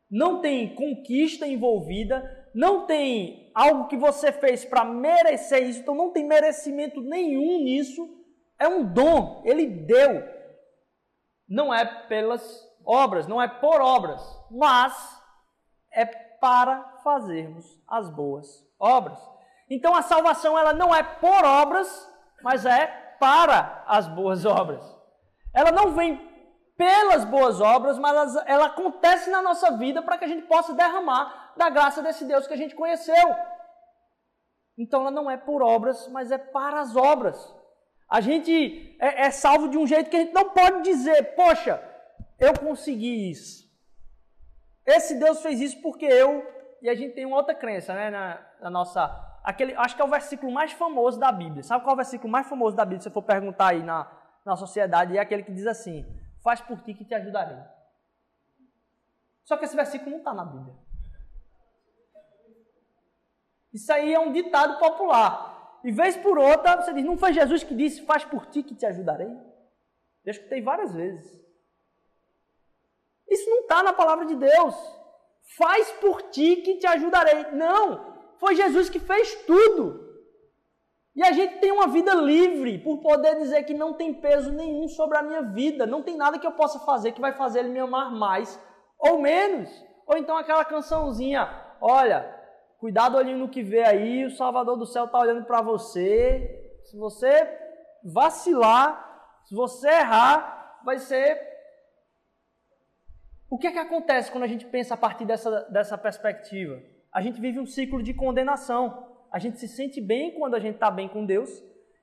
[0.10, 6.12] não tem conquista envolvida, não tem algo que você fez para merecer isso, então não
[6.12, 8.08] tem merecimento nenhum nisso,
[8.60, 10.24] é um dom, ele deu.
[11.48, 14.94] Não é pelas obras, não é por obras, mas
[15.92, 19.20] é para fazermos as boas obras.
[19.70, 22.10] Então a salvação ela não é por obras,
[22.44, 22.88] mas é
[23.20, 24.84] para as boas obras.
[25.54, 26.31] Ela não vem
[26.82, 31.54] pelas boas obras, mas ela, acontece na nossa vida para que a gente possa derramar
[31.56, 33.36] da graça desse Deus que a gente conheceu.
[34.76, 37.38] Então ela não é por obras, mas é para as obras.
[38.10, 41.80] A gente é, é salvo de um jeito que a gente não pode dizer, poxa,
[42.40, 43.70] eu consegui isso.
[44.84, 46.44] Esse Deus fez isso porque eu.
[46.82, 48.10] E a gente tem uma outra crença, né?
[48.10, 49.06] Na, na, nossa.
[49.44, 51.62] Aquele, acho que é o versículo mais famoso da Bíblia.
[51.62, 53.02] Sabe qual é o versículo mais famoso da Bíblia?
[53.02, 54.12] Se você for perguntar aí na,
[54.44, 56.04] na sociedade, é aquele que diz assim:
[56.42, 57.58] Faz por ti que te ajudarei.
[59.44, 60.76] Só que esse versículo não está na Bíblia.
[63.74, 65.80] Isso aí é um ditado popular.
[65.84, 68.76] e vez por outra você diz: Não foi Jesus que disse, faz por ti que
[68.76, 69.32] te ajudarei?
[70.26, 71.42] Eu escutei várias vezes.
[73.28, 74.76] Isso não está na palavra de Deus.
[75.58, 77.52] Faz por ti que te ajudarei.
[77.52, 78.12] Não!
[78.38, 80.01] Foi Jesus que fez tudo.
[81.16, 84.88] E a gente tem uma vida livre por poder dizer que não tem peso nenhum
[84.88, 85.86] sobre a minha vida.
[85.86, 88.60] Não tem nada que eu possa fazer que vai fazer ele me amar mais
[88.98, 89.70] ou menos.
[90.08, 91.50] Ou então aquela cançãozinha:
[91.82, 92.34] Olha,
[92.80, 96.80] cuidado olhinho no que vê aí, o Salvador do céu está olhando para você.
[96.86, 97.60] Se você
[98.04, 101.52] vacilar, se você errar, vai ser
[103.52, 106.82] o que é que acontece quando a gente pensa a partir dessa, dessa perspectiva?
[107.14, 109.11] A gente vive um ciclo de condenação.
[109.32, 111.50] A gente se sente bem quando a gente está bem com Deus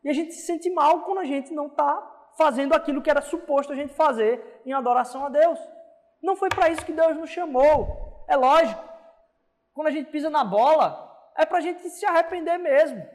[0.02, 3.20] e a gente se sente mal quando a gente não está fazendo aquilo que era
[3.20, 5.58] suposto a gente fazer em adoração a Deus.
[6.22, 8.24] Não foi para isso que Deus nos chamou.
[8.26, 8.82] É lógico.
[9.74, 13.06] Quando a gente pisa na bola, é para a gente se arrepender mesmo.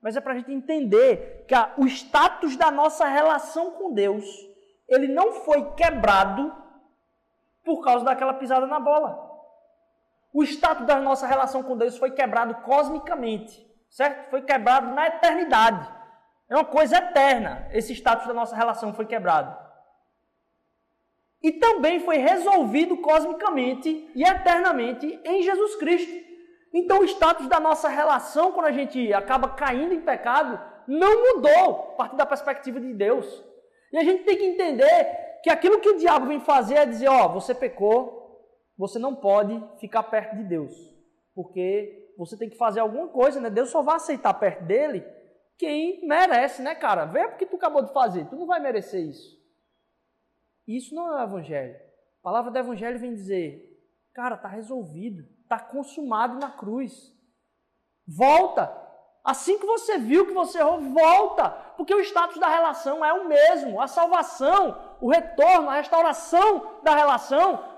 [0.00, 4.24] Mas é para a gente entender que o status da nossa relação com Deus,
[4.88, 6.52] ele não foi quebrado
[7.64, 9.31] por causa daquela pisada na bola.
[10.32, 14.30] O status da nossa relação com Deus foi quebrado cosmicamente, certo?
[14.30, 15.86] Foi quebrado na eternidade.
[16.48, 17.68] É uma coisa eterna.
[17.72, 19.56] Esse status da nossa relação foi quebrado.
[21.42, 26.12] E também foi resolvido cosmicamente e eternamente em Jesus Cristo.
[26.72, 31.92] Então, o status da nossa relação, quando a gente acaba caindo em pecado, não mudou
[31.92, 33.44] a partir da perspectiva de Deus.
[33.92, 37.08] E a gente tem que entender que aquilo que o diabo vem fazer é dizer,
[37.08, 38.21] ó, oh, você pecou,
[38.82, 40.72] você não pode ficar perto de Deus,
[41.36, 43.48] porque você tem que fazer alguma coisa, né?
[43.48, 45.06] Deus só vai aceitar perto dele
[45.56, 47.04] quem merece, né, cara?
[47.04, 49.40] Vê porque tu acabou de fazer, tu não vai merecer isso.
[50.66, 51.76] Isso não é o evangelho.
[51.76, 53.62] A palavra do evangelho vem dizer,
[54.12, 57.16] cara, tá resolvido, tá consumado na cruz.
[58.04, 58.82] Volta,
[59.24, 63.28] Assim que você viu que você errou, volta, porque o status da relação é o
[63.28, 63.80] mesmo.
[63.80, 67.71] A salvação, o retorno, a restauração da relação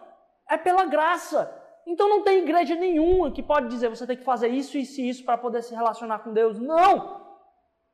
[0.48, 1.62] é pela graça.
[1.86, 5.08] Então não tem igreja nenhuma que pode dizer você tem que fazer isso, isso e
[5.08, 6.58] isso para poder se relacionar com Deus.
[6.58, 7.22] Não!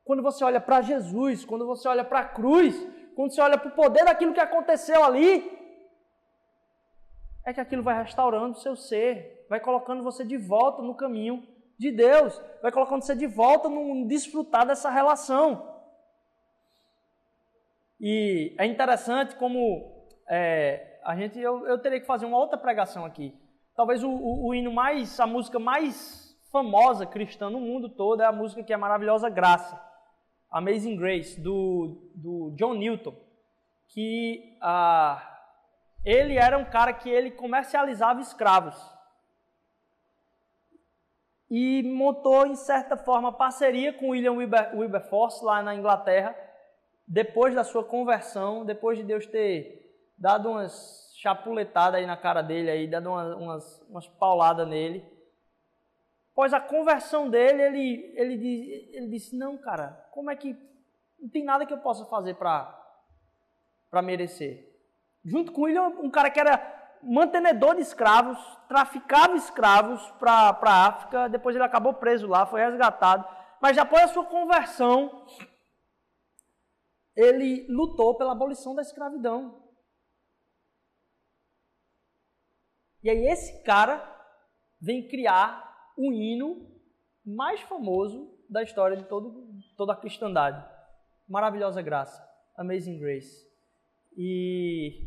[0.03, 2.75] Quando você olha para Jesus, quando você olha para a cruz,
[3.15, 5.59] quando você olha para o poder daquilo que aconteceu ali,
[7.45, 11.45] é que aquilo vai restaurando o seu ser, vai colocando você de volta no caminho
[11.77, 15.69] de Deus, vai colocando você de volta no desfrutar dessa relação.
[17.99, 23.05] E é interessante como é, a gente, eu, eu teria que fazer uma outra pregação
[23.05, 23.33] aqui.
[23.75, 28.25] Talvez o, o, o, hino mais, a música mais famosa cristã no mundo todo é
[28.25, 29.81] a música que é maravilhosa Graça,
[30.49, 33.15] Amazing Grace, do, do John Newton,
[33.87, 35.21] que ah,
[36.03, 38.75] ele era um cara que ele comercializava escravos
[41.49, 46.33] e montou, em certa forma, parceria com William Wilber, Wilberforce lá na Inglaterra,
[47.05, 49.80] depois da sua conversão, depois de Deus ter
[50.21, 55.03] dado umas chapuletadas aí na cara dele, aí, dado umas, umas, umas pauladas nele.
[56.31, 60.55] Após a conversão dele, ele, ele, ele disse, não, cara, como é que...
[61.19, 64.71] Não tem nada que eu possa fazer para merecer.
[65.25, 71.29] Junto com William, um cara que era mantenedor de escravos, traficava escravos para a África,
[71.29, 73.27] depois ele acabou preso lá, foi resgatado.
[73.59, 75.25] Mas após a sua conversão,
[77.15, 79.60] ele lutou pela abolição da escravidão.
[83.03, 84.07] E aí esse cara
[84.79, 86.67] vem criar o hino
[87.25, 90.63] mais famoso da história de todo, toda a cristandade.
[91.27, 92.21] Maravilhosa graça,
[92.57, 93.49] Amazing Grace.
[94.17, 95.05] E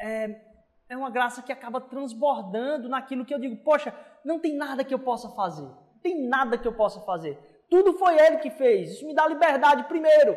[0.00, 0.40] é,
[0.88, 4.94] é uma graça que acaba transbordando naquilo que eu digo, poxa, não tem nada que
[4.94, 5.62] eu possa fazer.
[5.62, 7.38] Não tem nada que eu possa fazer.
[7.68, 8.92] Tudo foi Ele que fez.
[8.92, 10.36] Isso me dá liberdade, primeiro,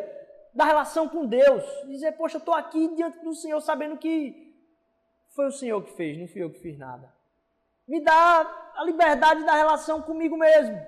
[0.53, 1.63] da relação com Deus.
[1.87, 4.50] Dizer, poxa, eu estou aqui diante do Senhor sabendo que
[5.35, 7.13] foi o Senhor que fez, não fui eu que fiz nada.
[7.87, 10.79] Me dá a liberdade da relação comigo mesmo.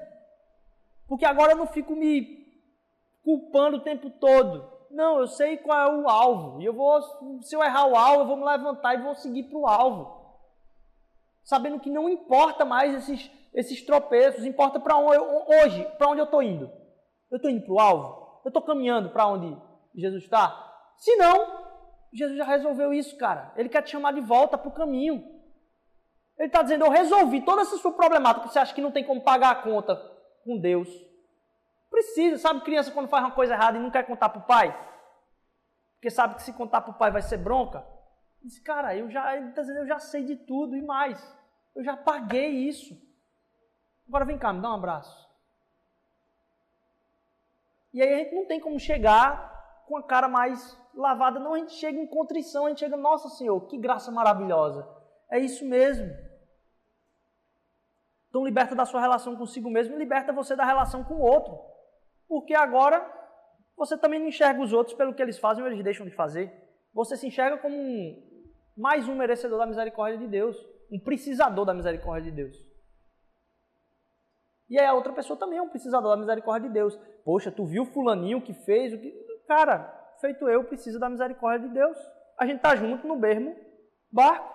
[1.07, 2.43] Porque agora eu não fico me
[3.23, 4.71] culpando o tempo todo.
[4.89, 6.61] Não, eu sei qual é o alvo.
[6.61, 7.01] E eu vou,
[7.41, 10.23] se eu errar o alvo, eu vou me levantar e vou seguir para o alvo.
[11.43, 16.21] Sabendo que não importa mais esses, esses tropeços, importa para onde eu, hoje, para onde
[16.21, 16.71] eu estou indo.
[17.29, 18.41] Eu estou indo para o alvo?
[18.45, 19.57] Eu estou caminhando para onde
[19.95, 20.73] Jesus está?
[20.97, 21.62] Se não,
[22.13, 23.51] Jesus já resolveu isso, cara.
[23.57, 25.33] Ele quer te chamar de volta para o caminho.
[26.37, 29.21] Ele está dizendo, eu resolvi toda essa sua problemática, você acha que não tem como
[29.21, 29.95] pagar a conta
[30.43, 30.89] com Deus.
[31.89, 34.75] Precisa, sabe criança quando faz uma coisa errada e não quer contar para o pai?
[35.95, 37.85] Porque sabe que se contar para o pai vai ser bronca?
[38.43, 41.19] Diz, cara, eu já, ele está dizendo, eu já sei de tudo e mais.
[41.75, 42.99] Eu já paguei isso.
[44.07, 45.23] Agora vem cá, me dá um abraço.
[47.93, 49.52] E aí a gente não tem como chegar
[49.87, 51.53] com a cara mais lavada, não.
[51.53, 54.87] A gente chega em contrição, a gente chega, nossa Senhor, que graça maravilhosa.
[55.29, 56.09] É isso mesmo.
[58.29, 61.55] Então liberta da sua relação consigo mesmo e liberta você da relação com o outro.
[62.27, 63.07] Porque agora
[63.77, 66.51] você também não enxerga os outros pelo que eles fazem ou eles deixam de fazer.
[66.93, 68.43] Você se enxerga como um,
[68.77, 70.57] mais um merecedor da misericórdia de Deus,
[70.91, 72.57] um precisador da misericórdia de Deus.
[74.69, 76.95] E aí a outra pessoa também é um precisador da misericórdia de Deus.
[77.23, 79.11] Poxa, tu viu fulaninho que fez o que...
[79.47, 81.97] Cara, feito eu, preciso da misericórdia de Deus.
[82.37, 83.55] A gente tá junto no mesmo
[84.11, 84.53] barco.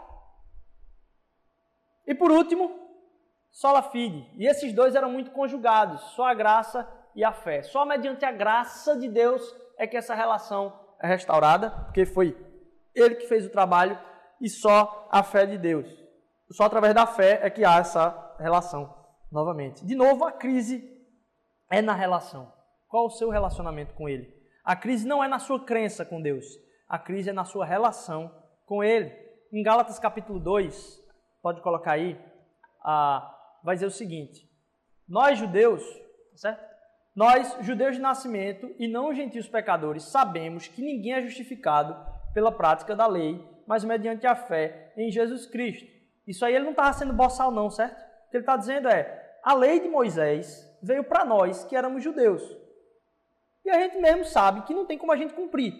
[2.07, 2.71] E por último,
[3.51, 4.27] sola fide.
[4.37, 7.63] E esses dois eram muito conjugados, só a graça e a fé.
[7.63, 9.43] Só mediante a graça de Deus
[9.77, 12.37] é que essa relação é restaurada, porque foi
[12.95, 13.99] ele que fez o trabalho
[14.41, 15.87] e só a fé de Deus.
[16.51, 18.95] Só através da fé é que há essa relação
[19.31, 19.85] novamente.
[19.85, 20.83] De novo, a crise
[21.71, 22.53] é na relação.
[22.89, 24.38] Qual o seu relacionamento com Ele?
[24.69, 26.45] A crise não é na sua crença com Deus,
[26.87, 28.31] a crise é na sua relação
[28.67, 29.11] com Ele.
[29.51, 31.03] Em Gálatas capítulo 2,
[31.41, 32.21] pode colocar aí,
[32.85, 34.47] ah, vai dizer o seguinte:
[35.09, 35.83] Nós judeus,
[36.35, 36.63] certo?
[37.17, 41.97] Nós, judeus de nascimento e não gentios pecadores, sabemos que ninguém é justificado
[42.35, 45.89] pela prática da lei, mas mediante a fé em Jesus Cristo.
[46.27, 48.03] Isso aí ele não estava sendo boçal, não, certo?
[48.27, 52.05] O que ele está dizendo é: a lei de Moisés veio para nós que éramos
[52.05, 52.68] judeus.
[53.69, 55.75] E a gente mesmo sabe que não tem como a gente cumprir.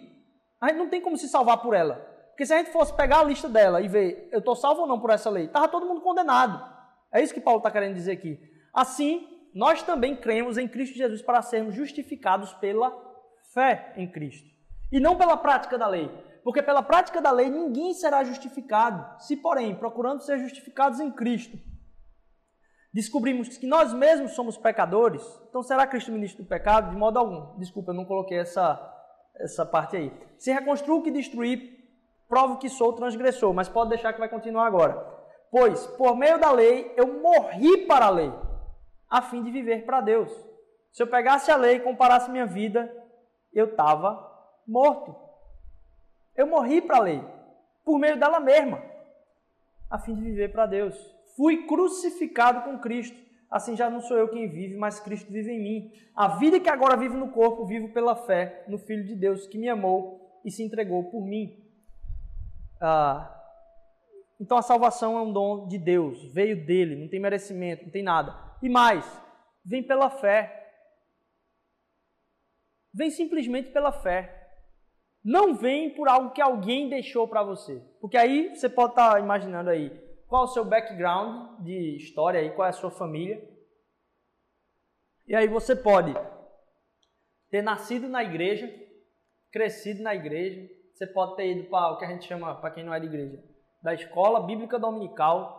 [0.61, 1.95] A gente não tem como se salvar por ela.
[2.29, 4.87] Porque se a gente fosse pegar a lista dela e ver, eu estou salvo ou
[4.87, 6.63] não por essa lei, estava todo mundo condenado.
[7.11, 8.39] É isso que Paulo está querendo dizer aqui.
[8.71, 12.95] Assim, nós também cremos em Cristo Jesus para sermos justificados pela
[13.55, 14.47] fé em Cristo.
[14.91, 16.11] E não pela prática da lei.
[16.43, 21.57] Porque pela prática da lei ninguém será justificado, se porém, procurando ser justificados em Cristo,
[22.93, 26.91] descobrimos que nós mesmos somos pecadores, então será Cristo ministro do pecado?
[26.91, 27.57] De modo algum.
[27.57, 28.79] Desculpa, eu não coloquei essa,
[29.35, 30.13] essa parte aí.
[30.37, 31.79] Se reconstruo que destruir,
[32.27, 35.19] provo que sou transgressor, mas pode deixar que vai continuar agora.
[35.51, 38.31] Pois, por meio da lei, eu morri para a lei,
[39.09, 40.31] a fim de viver para Deus.
[40.91, 42.91] Se eu pegasse a lei e comparasse minha vida,
[43.53, 44.27] eu estava
[44.67, 45.15] morto.
[46.35, 47.23] Eu morri para a lei,
[47.83, 48.81] por meio dela mesma,
[49.89, 51.18] a fim de viver para Deus.
[51.39, 53.17] Fui crucificado com Cristo.
[53.49, 55.91] Assim já não sou eu quem vive, mas Cristo vive em mim.
[56.13, 59.57] A vida que agora vivo no corpo, vivo pela fé no Filho de Deus que
[59.57, 61.57] me amou e se entregou por mim.
[62.81, 63.33] Ah,
[64.37, 68.03] então a salvação é um dom de Deus, veio dele, não tem merecimento, não tem
[68.03, 68.35] nada.
[68.61, 69.09] E mais,
[69.63, 70.73] vem pela fé.
[72.93, 74.57] Vem simplesmente pela fé.
[75.23, 77.81] Não vem por algo que alguém deixou para você.
[78.01, 82.51] Porque aí você pode estar tá imaginando aí qual o seu background de história aí,
[82.51, 83.41] qual é a sua família.
[85.27, 86.13] E aí você pode
[87.49, 88.71] ter nascido na igreja,
[89.51, 92.83] crescido na igreja, você pode ter ido para o que a gente chama, para quem
[92.83, 93.43] não é de igreja,
[93.81, 95.57] da escola bíblica dominical,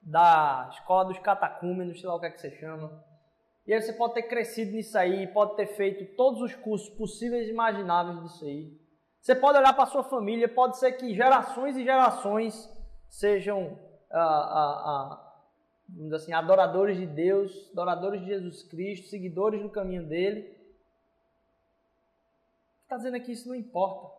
[0.00, 3.04] da escola dos catacúmenos, sei lá o que é que você chama.
[3.66, 7.48] E aí você pode ter crescido nisso aí, pode ter feito todos os cursos possíveis
[7.48, 8.78] e imagináveis disso aí.
[9.20, 12.73] Você pode olhar para sua família, pode ser que gerações e gerações
[13.14, 13.78] sejam,
[14.10, 20.52] ah, ah, ah, assim, adoradores de Deus, adoradores de Jesus Cristo, seguidores do caminho dele.
[22.82, 24.12] Está dizendo aqui isso não importa.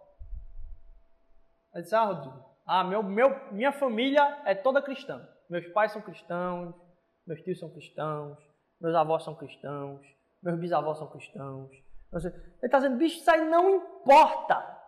[1.73, 5.27] Aí disse, ah, Rodrigo, ah, meu, meu, minha família é toda cristã.
[5.49, 6.73] Meus pais são cristãos,
[7.27, 8.37] meus tios são cristãos,
[8.79, 10.01] meus avós são cristãos,
[10.41, 11.69] meus bisavós são cristãos.
[12.13, 12.33] Ele
[12.63, 14.79] está dizendo, bicho, isso aí não importa.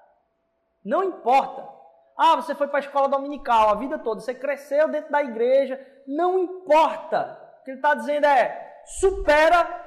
[0.84, 1.77] Não importa.
[2.18, 5.80] Ah, você foi para a escola dominical a vida toda, você cresceu dentro da igreja,
[6.08, 7.40] não importa.
[7.62, 9.86] O que ele está dizendo é, supera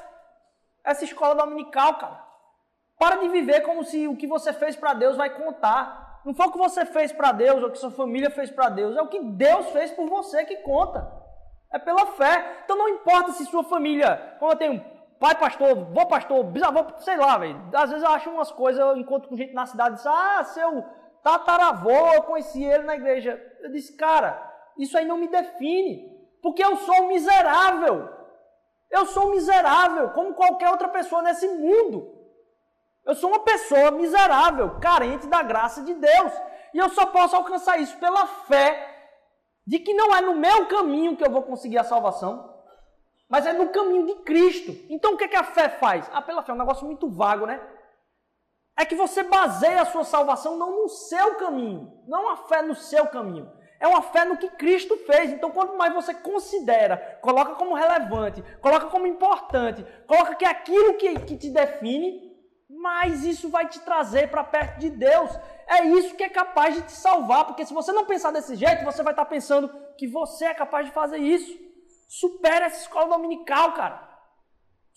[0.85, 2.25] essa escola dominical, cara.
[2.97, 6.21] Para de viver como se o que você fez para Deus vai contar.
[6.25, 8.69] Não foi o que você fez para Deus ou o que sua família fez para
[8.69, 11.11] Deus, é o que Deus fez por você que conta.
[11.73, 12.63] É pela fé.
[12.65, 14.85] Então não importa se sua família, como eu tenho
[15.19, 17.61] pai pastor, vô pastor, bisavô, sei lá, velho.
[17.75, 20.45] Às vezes eu acho umas coisas, eu encontro com gente na cidade e diz, ah,
[20.45, 20.85] seu
[21.23, 23.41] tataravô, eu conheci ele na igreja.
[23.61, 26.09] Eu disse, cara, isso aí não me define,
[26.43, 28.09] porque eu sou miserável.
[28.91, 32.21] Eu sou miserável, como qualquer outra pessoa nesse mundo.
[33.05, 36.33] Eu sou uma pessoa miserável, carente da graça de Deus.
[36.75, 38.89] E eu só posso alcançar isso pela fé
[39.67, 42.53] de que não é no meu caminho que eu vou conseguir a salvação,
[43.29, 44.73] mas é no caminho de Cristo.
[44.89, 46.11] Então o que, é que a fé faz?
[46.13, 47.61] Ah, pela fé é um negócio muito vago, né?
[48.77, 52.75] É que você baseia a sua salvação não no seu caminho, não a fé no
[52.75, 53.51] seu caminho.
[53.81, 55.33] É uma fé no que Cristo fez.
[55.33, 60.95] Então, quanto mais você considera, coloca como relevante, coloca como importante, coloca que é aquilo
[60.95, 62.31] que, que te define,
[62.69, 65.31] mais isso vai te trazer para perto de Deus.
[65.67, 68.85] É isso que é capaz de te salvar, porque se você não pensar desse jeito,
[68.85, 71.59] você vai estar pensando que você é capaz de fazer isso.
[72.07, 74.10] Supera essa escola dominical, cara.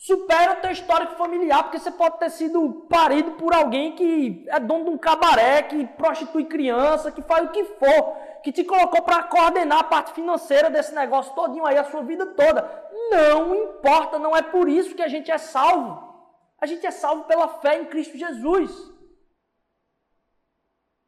[0.04, 4.60] Supera o teu histórico familiar, porque você pode ter sido parido por alguém que é
[4.60, 9.01] dono de um cabaré, que prostitui criança, que faz o que for, que te colocou
[9.01, 12.70] para coordenar a parte financeira desse negócio todinho aí a sua vida toda.
[13.12, 16.14] Não importa, não é por isso que a gente é salvo.
[16.60, 18.72] A gente é salvo pela fé em Cristo Jesus.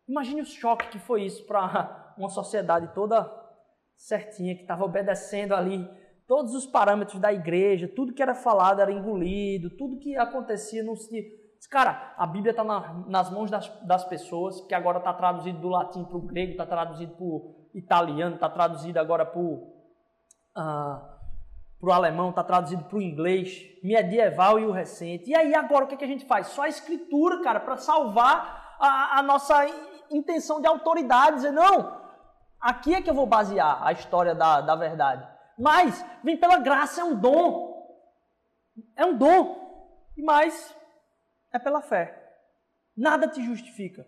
[0.08, 3.30] Imagine o choque que foi isso para uma sociedade toda
[3.98, 5.86] certinha, que estava obedecendo ali
[6.28, 10.96] todos os parâmetros da igreja, tudo que era falado era engolido, tudo que acontecia não
[10.96, 11.44] se.
[11.70, 15.68] Cara, a Bíblia está na, nas mãos das, das, pessoas, que agora está traduzido do
[15.68, 19.74] latim para o grego, está traduzido para o italiano, está traduzido agora para o
[20.56, 25.32] uh, alemão, está traduzido para o inglês, medieval e o recente.
[25.32, 26.48] E aí agora o que, que a gente faz?
[26.48, 29.66] Só a escritura, cara, para salvar a, a nossa
[30.12, 32.00] intenção de autoridade, dizer, não,
[32.62, 35.35] aqui é que eu vou basear a história da, da verdade.
[35.58, 37.76] Mas vem pela graça, é um dom.
[38.96, 39.64] É um dom.
[40.18, 40.76] E mais
[41.52, 42.22] é pela fé.
[42.96, 44.06] Nada te justifica.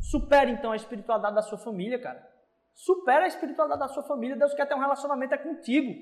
[0.00, 2.28] Supera então a espiritualidade da sua família, cara.
[2.74, 4.36] Supera a espiritualidade da sua família.
[4.36, 5.92] Deus quer ter um relacionamento é contigo.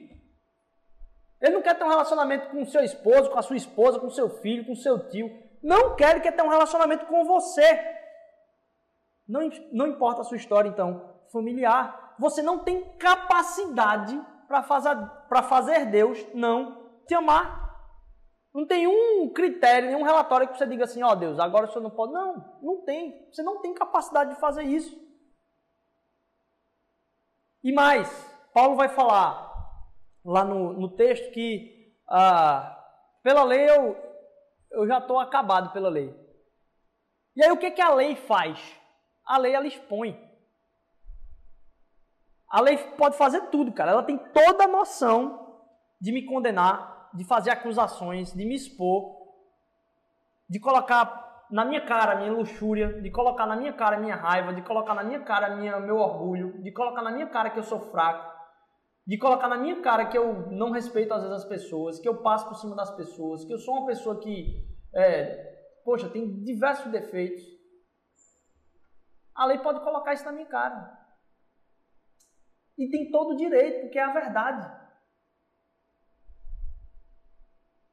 [1.40, 4.06] Ele não quer ter um relacionamento com o seu esposo, com a sua esposa, com
[4.06, 5.30] o seu filho, com o seu tio.
[5.62, 7.98] Não quer, ele quer ter um relacionamento com você.
[9.26, 12.14] Não, não importa a sua história, então, familiar.
[12.18, 14.20] Você não tem capacidade
[14.51, 14.96] para fazer,
[15.48, 17.70] fazer Deus não te amar.
[18.53, 21.68] Não tem um critério, nenhum relatório que você diga assim, ó oh, Deus, agora o
[21.68, 22.12] senhor não pode.
[22.12, 23.30] Não, não tem.
[23.30, 25.01] Você não tem capacidade de fazer isso.
[27.62, 28.11] E mais,
[28.53, 29.48] Paulo vai falar
[30.24, 32.76] lá no, no texto que ah,
[33.22, 33.96] pela lei eu,
[34.72, 36.12] eu já estou acabado pela lei.
[37.36, 38.59] E aí o que, que a lei faz?
[39.24, 40.18] A lei ela expõe.
[42.51, 43.92] A lei pode fazer tudo, cara.
[43.92, 45.57] Ela tem toda a noção
[46.01, 49.20] de me condenar, de fazer acusações, de me expor,
[50.48, 54.16] de colocar na minha cara a minha luxúria, de colocar na minha cara a minha
[54.16, 57.59] raiva, de colocar na minha cara minha, meu orgulho, de colocar na minha cara que
[57.59, 58.30] eu sou fraco,
[59.07, 62.22] de colocar na minha cara que eu não respeito às vezes as pessoas, que eu
[62.22, 66.90] passo por cima das pessoas, que eu sou uma pessoa que, é, poxa, tem diversos
[66.90, 67.42] defeitos.
[69.34, 70.99] A lei pode colocar isso na minha cara.
[72.81, 74.66] E tem todo o direito, porque é a verdade.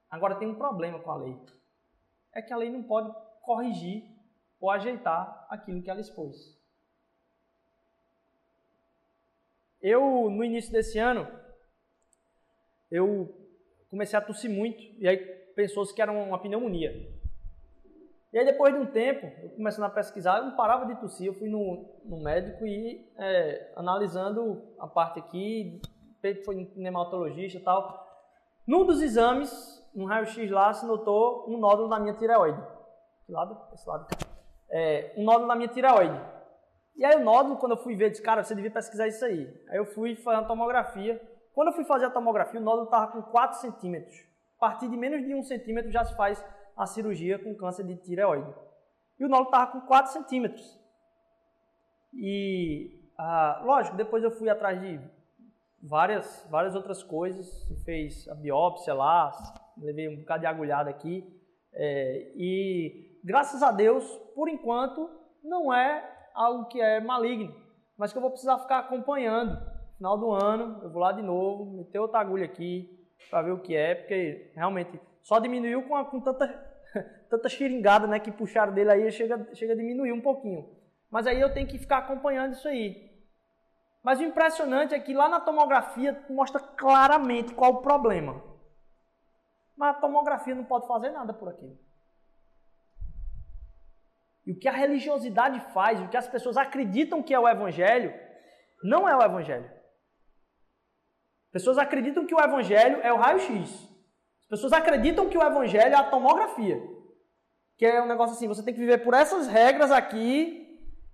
[0.09, 1.37] Agora tem um problema com a lei.
[2.31, 4.09] É que a lei não pode corrigir
[4.61, 6.57] ou ajeitar aquilo que ela expôs.
[9.81, 11.27] Eu, no início desse ano,
[12.89, 13.35] eu
[13.89, 15.17] comecei a tossir muito, e aí
[15.53, 17.16] pensou-se que era uma pneumonia.
[18.33, 21.27] E aí, depois de um tempo, eu começando a pesquisar, eu não parava de tossir.
[21.27, 25.81] Eu fui no, no médico e é, analisando a parte aqui,
[26.43, 28.05] foi um nematologista e tal.
[28.67, 29.49] Num dos exames,
[29.95, 32.61] no raio-x lá, se notou um nódulo na minha tireoide.
[33.25, 33.57] Que lado?
[33.73, 34.07] Esse lado.
[34.69, 36.19] É, um nódulo na minha tireoide.
[36.97, 39.47] E aí o nódulo, quando eu fui ver, disse, cara, você devia pesquisar isso aí.
[39.69, 41.21] Aí eu fui fazer a tomografia.
[41.53, 44.15] Quando eu fui fazer a tomografia, o nódulo estava com 4 centímetros.
[44.57, 46.43] A partir de menos de 1 centímetro já se faz
[46.77, 48.53] a cirurgia com câncer de tireoide.
[49.19, 50.79] E o nódulo estava com 4 centímetros.
[52.13, 54.99] E, ah, lógico, depois eu fui atrás de
[55.81, 59.31] várias, várias outras coisas, fez a biópsia lá,
[59.77, 61.25] levei um bocado de agulhada aqui.
[61.73, 64.05] É, e, graças a Deus,
[64.35, 65.09] por enquanto,
[65.43, 67.55] não é algo que é maligno,
[67.97, 69.57] mas que eu vou precisar ficar acompanhando.
[69.97, 72.95] Final do ano, eu vou lá de novo, meter outra agulha aqui,
[73.31, 76.47] para ver o que é, porque realmente só diminuiu com, a, com tanta,
[77.29, 80.69] tanta xiringada né, que puxaram dele aí, chega, chega a diminuir um pouquinho.
[81.09, 83.07] Mas aí eu tenho que ficar acompanhando isso aí.
[84.03, 88.41] Mas o impressionante é que lá na tomografia mostra claramente qual o problema.
[89.75, 91.77] Mas a tomografia não pode fazer nada por aquilo.
[94.45, 98.13] E o que a religiosidade faz, o que as pessoas acreditam que é o evangelho,
[98.81, 99.69] não é o evangelho.
[101.51, 103.86] Pessoas acreditam que o evangelho é o raio-x.
[104.49, 106.81] As pessoas acreditam que o evangelho é a tomografia.
[107.77, 110.67] Que é um negócio assim, você tem que viver por essas regras aqui,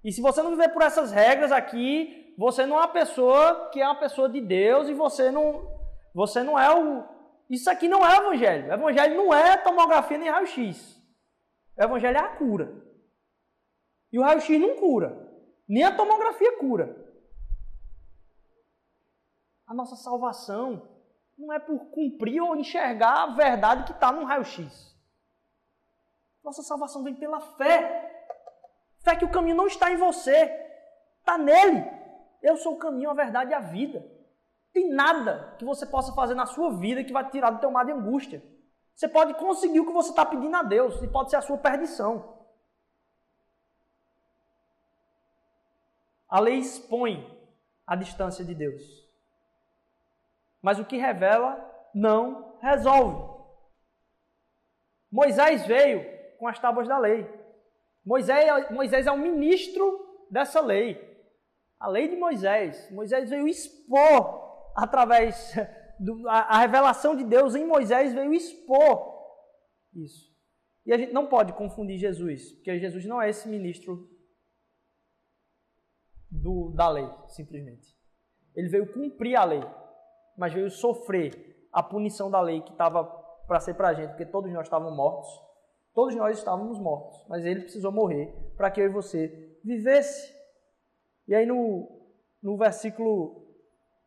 [0.03, 3.81] e se você não viver por essas regras aqui, você não é uma pessoa que
[3.81, 5.71] é uma pessoa de Deus e você não
[6.13, 7.03] você não é o
[7.49, 8.69] Isso aqui não é evangelho.
[8.69, 11.01] O evangelho não é tomografia nem raio-x.
[11.77, 12.83] O evangelho é a cura.
[14.11, 15.31] E o raio-x não cura.
[15.67, 16.95] Nem a tomografia cura.
[19.65, 20.92] A nossa salvação
[21.43, 24.95] não é por cumprir ou enxergar a verdade que está no raio-x.
[26.43, 28.09] Nossa salvação vem pela fé.
[28.99, 30.49] Fé que o caminho não está em você,
[31.19, 31.85] está nele.
[32.41, 34.05] Eu sou o caminho, a verdade e a vida.
[34.71, 37.85] Tem nada que você possa fazer na sua vida que vai tirar do teu mar
[37.85, 38.41] de angústia.
[38.95, 41.57] Você pode conseguir o que você está pedindo a Deus e pode ser a sua
[41.57, 42.37] perdição.
[46.27, 47.29] A lei expõe
[47.85, 49.02] a distância de Deus.
[50.63, 51.59] Mas o que revela
[51.93, 53.31] não resolve.
[55.11, 56.03] Moisés veio
[56.39, 57.29] com as tábuas da lei.
[58.03, 60.99] Moisés, Moisés é o ministro dessa lei.
[61.79, 62.89] A lei de Moisés.
[62.89, 65.53] Moisés veio expor através
[65.99, 69.13] do, a, a revelação de Deus em Moisés veio expor
[69.93, 70.33] isso.
[70.85, 74.09] E a gente não pode confundir Jesus, porque Jesus não é esse ministro
[76.29, 77.95] do, da lei, simplesmente.
[78.55, 79.61] Ele veio cumprir a lei,
[80.37, 83.03] mas veio sofrer a punição da lei que estava
[83.47, 85.29] para ser para a gente, porque todos nós estávamos mortos.
[85.93, 90.33] Todos nós estávamos mortos, mas ele precisou morrer para que eu e você vivesse.
[91.27, 91.87] E aí no,
[92.41, 93.45] no versículo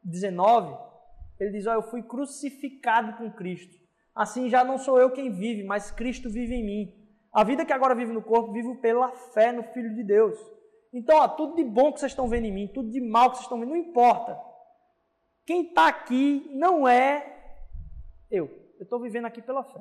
[0.03, 0.77] 19,
[1.39, 3.75] ele diz: oh, Eu fui crucificado com Cristo.
[4.15, 7.07] Assim já não sou eu quem vive, mas Cristo vive em mim.
[7.33, 10.37] A vida que agora vive no corpo, vivo pela fé no Filho de Deus.
[10.93, 13.37] Então, ó, tudo de bom que vocês estão vendo em mim, tudo de mal que
[13.37, 14.41] vocês estão vendo, não importa.
[15.47, 17.55] Quem está aqui não é
[18.29, 18.47] eu.
[18.79, 19.81] Eu estou vivendo aqui pela fé.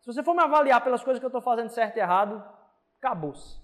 [0.00, 2.42] Se você for me avaliar pelas coisas que eu estou fazendo certo e errado,
[2.98, 3.60] acabou-se.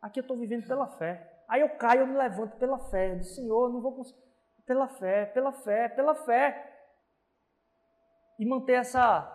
[0.00, 1.44] Aqui eu estou vivendo pela fé.
[1.46, 3.14] Aí eu caio, eu me levanto pela fé.
[3.14, 4.20] Digo, Senhor, não vou conseguir.
[4.64, 6.74] Pela fé, pela fé, pela fé.
[8.38, 9.34] E manter essa,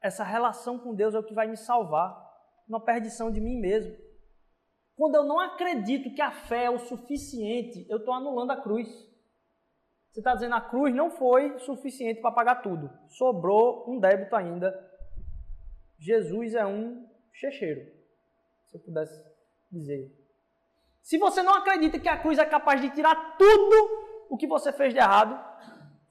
[0.00, 2.22] essa relação com Deus é o que vai me salvar.
[2.68, 3.96] Uma perdição de mim mesmo.
[4.96, 8.88] Quando eu não acredito que a fé é o suficiente, eu estou anulando a cruz.
[10.10, 12.88] Você está dizendo a cruz não foi suficiente para pagar tudo.
[13.08, 14.72] Sobrou um débito ainda.
[15.98, 17.90] Jesus é um checheiro,
[18.68, 19.20] se eu pudesse
[19.72, 20.12] dizer.
[21.02, 24.72] Se você não acredita que a cruz é capaz de tirar tudo o que você
[24.72, 25.38] fez de errado,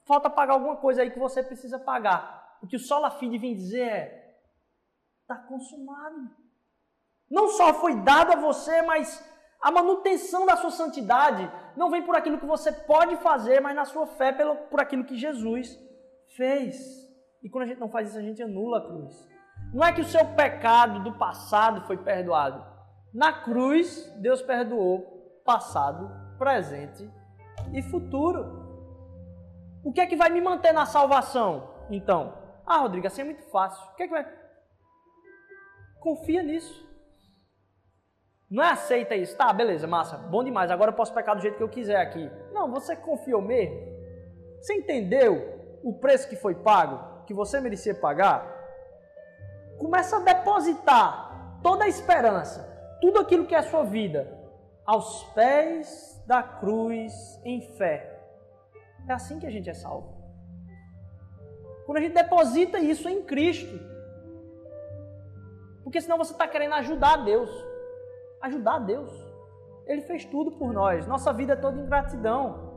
[0.05, 2.59] falta pagar alguma coisa aí que você precisa pagar.
[2.61, 4.39] O que o Sola Fide vem dizer é:
[5.21, 6.42] está consumado.
[7.33, 9.07] Não só foi dado a você, mas
[9.59, 13.85] a manutenção da sua santidade não vem por aquilo que você pode fazer, mas na
[13.85, 15.75] sua fé pelo, por aquilo que Jesus
[16.37, 16.77] fez.
[17.41, 19.27] E quando a gente não faz isso, a gente anula a cruz.
[19.73, 22.63] Não é que o seu pecado do passado foi perdoado.
[23.11, 27.09] Na cruz, Deus perdoou passado, presente
[27.73, 28.61] e futuro.
[29.83, 31.67] O que é que vai me manter na salvação?
[31.89, 33.83] Então, ah, Rodrigo, assim é muito fácil.
[33.91, 34.31] O que é que vai.
[35.99, 36.92] Confia nisso.
[38.53, 39.35] Não é aceita isso.
[39.35, 40.69] Tá, beleza, massa, bom demais.
[40.69, 42.29] Agora eu posso pecar do jeito que eu quiser aqui.
[42.51, 43.75] Não, você confiou mesmo?
[44.61, 47.25] Você entendeu o preço que foi pago?
[47.25, 48.47] Que você merecia pagar?
[49.79, 54.31] Começa a depositar toda a esperança tudo aquilo que é a sua vida
[54.85, 57.11] aos pés da cruz
[57.43, 58.21] em fé.
[59.09, 60.13] É assim que a gente é salvo.
[61.87, 63.79] Quando a gente deposita isso em Cristo.
[65.83, 67.72] Porque senão você está querendo ajudar Deus.
[68.43, 69.11] Ajudar Deus.
[69.87, 71.07] Ele fez tudo por nós.
[71.07, 72.71] Nossa vida é toda em gratidão.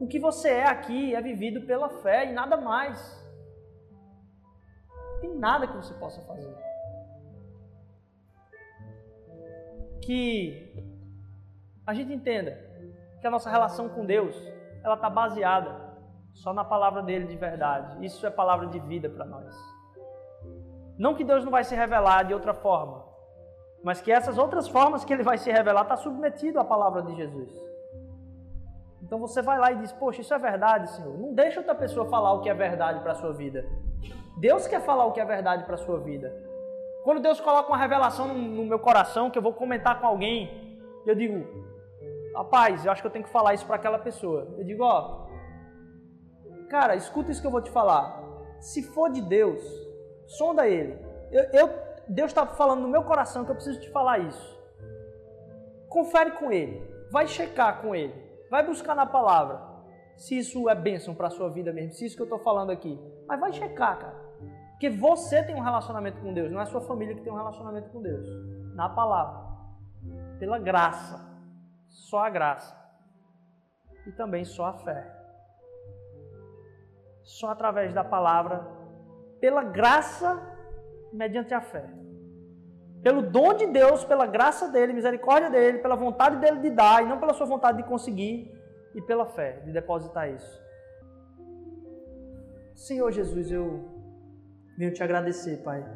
[0.00, 2.98] O que você é aqui é vivido pela fé e nada mais.
[5.12, 6.56] Não tem nada que você possa fazer.
[10.06, 10.72] que
[11.84, 12.56] a gente entenda
[13.20, 14.36] que a nossa relação com Deus
[14.84, 15.84] ela está baseada
[16.32, 18.04] só na palavra dele de verdade.
[18.06, 19.52] Isso é palavra de vida para nós.
[20.96, 23.04] Não que Deus não vai se revelar de outra forma,
[23.86, 27.14] mas que essas outras formas que ele vai se revelar está submetido à palavra de
[27.14, 27.48] Jesus.
[29.00, 31.16] Então você vai lá e diz: Poxa, isso é verdade, Senhor.
[31.16, 33.64] Não deixa outra pessoa falar o que é verdade para a sua vida.
[34.38, 36.34] Deus quer falar o que é verdade para a sua vida.
[37.04, 40.76] Quando Deus coloca uma revelação no meu coração que eu vou comentar com alguém,
[41.06, 41.46] eu digo,
[42.34, 44.48] rapaz, eu acho que eu tenho que falar isso para aquela pessoa.
[44.58, 45.28] Eu digo, ó,
[46.68, 48.20] cara, escuta isso que eu vou te falar.
[48.58, 49.62] Se for de Deus,
[50.26, 50.98] sonda ele.
[51.30, 54.56] Eu, eu Deus está falando no meu coração que eu preciso te falar isso.
[55.88, 58.14] Confere com ele, vai checar com ele,
[58.50, 59.60] vai buscar na palavra
[60.16, 62.70] se isso é bênção para a sua vida mesmo, se isso que eu estou falando
[62.70, 62.98] aqui.
[63.26, 64.26] Mas vai checar, cara.
[64.70, 67.36] Porque você tem um relacionamento com Deus, não é a sua família que tem um
[67.36, 68.26] relacionamento com Deus.
[68.74, 69.46] Na palavra.
[70.38, 71.24] Pela graça.
[71.88, 72.76] Só a graça.
[74.06, 75.12] E também só a fé.
[77.22, 78.66] Só através da palavra,
[79.40, 80.55] pela graça,
[81.12, 81.84] mediante a fé.
[83.02, 87.06] pelo dom de Deus, pela graça dele, misericórdia dele, pela vontade dele de dar e
[87.06, 88.50] não pela sua vontade de conseguir
[88.96, 90.60] e pela fé de depositar isso.
[92.74, 93.84] Senhor Jesus, eu
[94.76, 95.86] venho te agradecer, Pai.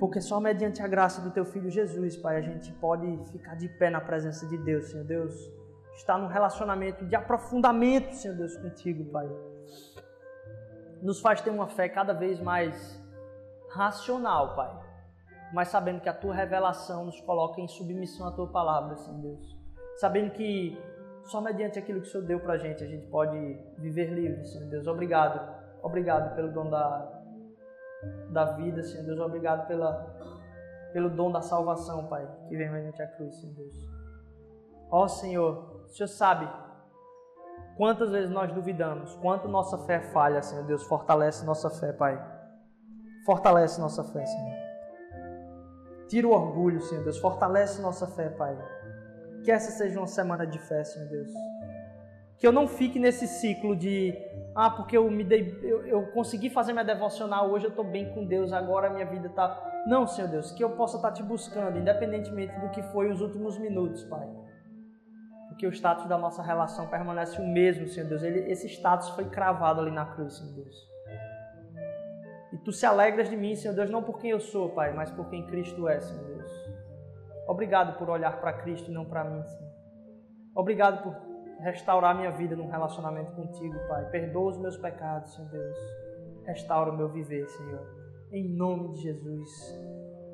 [0.00, 3.68] Porque só mediante a graça do teu filho Jesus, Pai, a gente pode ficar de
[3.68, 5.32] pé na presença de Deus, Senhor Deus.
[5.94, 9.28] Estar num relacionamento de aprofundamento, Senhor Deus, contigo, Pai.
[11.00, 13.00] Nos faz ter uma fé cada vez mais
[13.74, 14.70] racional, Pai.
[15.52, 19.58] Mas sabendo que a tua revelação nos coloca em submissão à tua palavra, Senhor Deus.
[19.96, 20.78] Sabendo que
[21.24, 23.36] só mediante aquilo que o Senhor deu pra gente a gente pode
[23.78, 24.86] viver livre, Senhor Deus.
[24.86, 25.40] Obrigado.
[25.82, 27.22] Obrigado pelo dom da,
[28.30, 29.20] da vida, Senhor Deus.
[29.20, 29.92] Obrigado pela,
[30.92, 33.74] pelo dom da salvação, Pai, que vem mediante a cruz, Senhor Deus.
[34.90, 36.48] Ó Senhor, o Senhor sabe
[37.76, 40.82] quantas vezes nós duvidamos, quanto nossa fé falha, Senhor Deus.
[40.84, 42.33] Fortalece nossa fé, Pai.
[43.24, 44.54] Fortalece nossa fé, Senhor.
[46.08, 47.18] Tira o orgulho, Senhor Deus.
[47.18, 48.56] Fortalece nossa fé, Pai.
[49.42, 51.30] Que essa seja uma semana de fé, Senhor Deus.
[52.38, 54.14] Que eu não fique nesse ciclo de
[54.54, 58.12] ah, porque eu me dei, eu, eu consegui fazer minha devocional hoje, eu estou bem
[58.12, 59.82] com Deus, agora a minha vida está.
[59.86, 63.20] Não, Senhor Deus, que eu possa estar tá te buscando, independentemente do que foi os
[63.20, 64.28] últimos minutos, Pai.
[65.48, 68.22] Porque o status da nossa relação permanece o mesmo, Senhor Deus.
[68.22, 70.93] Ele, esse status foi cravado ali na cruz, Senhor Deus.
[72.54, 75.10] E tu se alegras de mim, Senhor Deus, não por quem eu sou, Pai, mas
[75.10, 76.52] por quem Cristo é, Senhor Deus.
[77.48, 79.72] Obrigado por olhar para Cristo e não para mim, Senhor.
[80.54, 81.16] Obrigado por
[81.58, 84.08] restaurar minha vida num relacionamento contigo, Pai.
[84.08, 85.78] Perdoa os meus pecados, Senhor Deus.
[86.46, 87.84] Restaura o meu viver, Senhor.
[88.30, 89.50] Em nome de Jesus.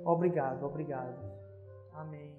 [0.05, 1.16] Obrigado, obrigado.
[1.95, 2.30] Amém.